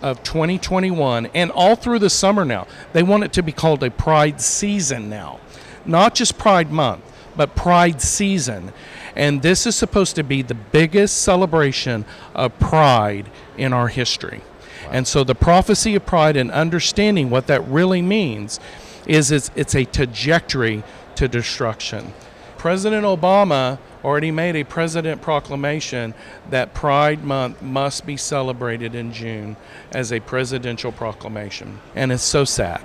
of 0.00 0.22
2021 0.22 1.26
and 1.34 1.50
all 1.50 1.76
through 1.76 1.98
the 1.98 2.08
summer 2.08 2.46
now. 2.46 2.66
They 2.94 3.02
want 3.02 3.24
it 3.24 3.34
to 3.34 3.42
be 3.42 3.52
called 3.52 3.82
a 3.82 3.90
Pride 3.90 4.40
season 4.40 5.10
now, 5.10 5.38
not 5.84 6.14
just 6.14 6.38
Pride 6.38 6.72
Month 6.72 7.11
but 7.36 7.54
Pride 7.54 8.00
season. 8.00 8.72
And 9.14 9.42
this 9.42 9.66
is 9.66 9.76
supposed 9.76 10.16
to 10.16 10.24
be 10.24 10.42
the 10.42 10.54
biggest 10.54 11.22
celebration 11.22 12.04
of 12.34 12.58
pride 12.58 13.30
in 13.56 13.72
our 13.72 13.88
history. 13.88 14.40
Wow. 14.84 14.90
And 14.92 15.06
so 15.06 15.24
the 15.24 15.34
prophecy 15.34 15.94
of 15.94 16.06
pride 16.06 16.36
and 16.36 16.50
understanding 16.50 17.28
what 17.28 17.46
that 17.48 17.66
really 17.68 18.02
means 18.02 18.58
is 19.06 19.30
it's, 19.30 19.50
it's 19.54 19.74
a 19.74 19.84
trajectory 19.84 20.82
to 21.16 21.28
destruction. 21.28 22.12
President 22.56 23.04
Obama 23.04 23.78
already 24.04 24.30
made 24.30 24.56
a 24.56 24.64
president 24.64 25.20
proclamation 25.20 26.14
that 26.50 26.74
Pride 26.74 27.24
Month 27.24 27.60
must 27.60 28.06
be 28.06 28.16
celebrated 28.16 28.94
in 28.94 29.12
June 29.12 29.56
as 29.92 30.12
a 30.12 30.20
presidential 30.20 30.92
proclamation. 30.92 31.80
And 31.94 32.12
it's 32.12 32.22
so 32.22 32.44
sad. 32.44 32.82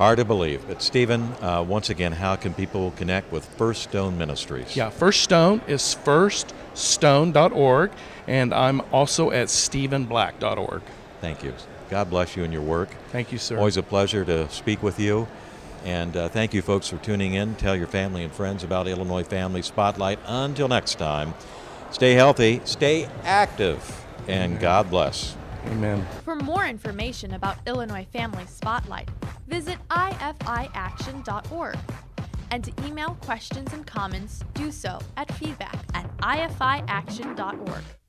Hard 0.00 0.16
to 0.16 0.24
believe. 0.24 0.66
But, 0.66 0.80
Stephen, 0.80 1.20
uh, 1.42 1.62
once 1.62 1.90
again, 1.90 2.12
how 2.12 2.34
can 2.34 2.54
people 2.54 2.92
connect 2.92 3.30
with 3.30 3.44
First 3.44 3.82
Stone 3.82 4.16
Ministries? 4.16 4.74
Yeah, 4.74 4.88
First 4.88 5.20
Stone 5.20 5.60
is 5.66 5.82
firststone.org, 5.82 7.90
and 8.26 8.54
I'm 8.54 8.80
also 8.92 9.30
at 9.30 9.48
stephenblack.org. 9.48 10.80
Thank 11.20 11.44
you. 11.44 11.52
God 11.90 12.08
bless 12.08 12.34
you 12.34 12.44
and 12.44 12.50
your 12.50 12.62
work. 12.62 12.88
Thank 13.12 13.30
you, 13.30 13.36
sir. 13.36 13.58
Always 13.58 13.76
a 13.76 13.82
pleasure 13.82 14.24
to 14.24 14.48
speak 14.48 14.82
with 14.82 14.98
you. 14.98 15.28
And 15.84 16.16
uh, 16.16 16.30
thank 16.30 16.54
you, 16.54 16.62
folks, 16.62 16.88
for 16.88 16.96
tuning 16.96 17.34
in. 17.34 17.54
Tell 17.56 17.76
your 17.76 17.86
family 17.86 18.24
and 18.24 18.32
friends 18.32 18.64
about 18.64 18.88
Illinois 18.88 19.24
Family 19.24 19.60
Spotlight. 19.60 20.18
Until 20.24 20.68
next 20.68 20.94
time, 20.94 21.34
stay 21.90 22.14
healthy, 22.14 22.62
stay 22.64 23.06
active, 23.24 24.06
and 24.26 24.58
God 24.60 24.88
bless. 24.88 25.36
Amen. 25.66 26.06
For 26.24 26.36
more 26.36 26.64
information 26.64 27.34
about 27.34 27.58
Illinois 27.66 28.06
Family 28.10 28.46
Spotlight, 28.46 29.10
visit 29.50 29.76
ifiaction.org. 29.90 31.76
And 32.52 32.64
to 32.64 32.72
email 32.86 33.18
questions 33.20 33.72
and 33.72 33.86
comments, 33.86 34.42
do 34.54 34.72
so 34.72 34.98
at 35.16 35.30
feedback 35.34 35.78
at 35.94 36.16
ifiaction.org. 36.18 37.99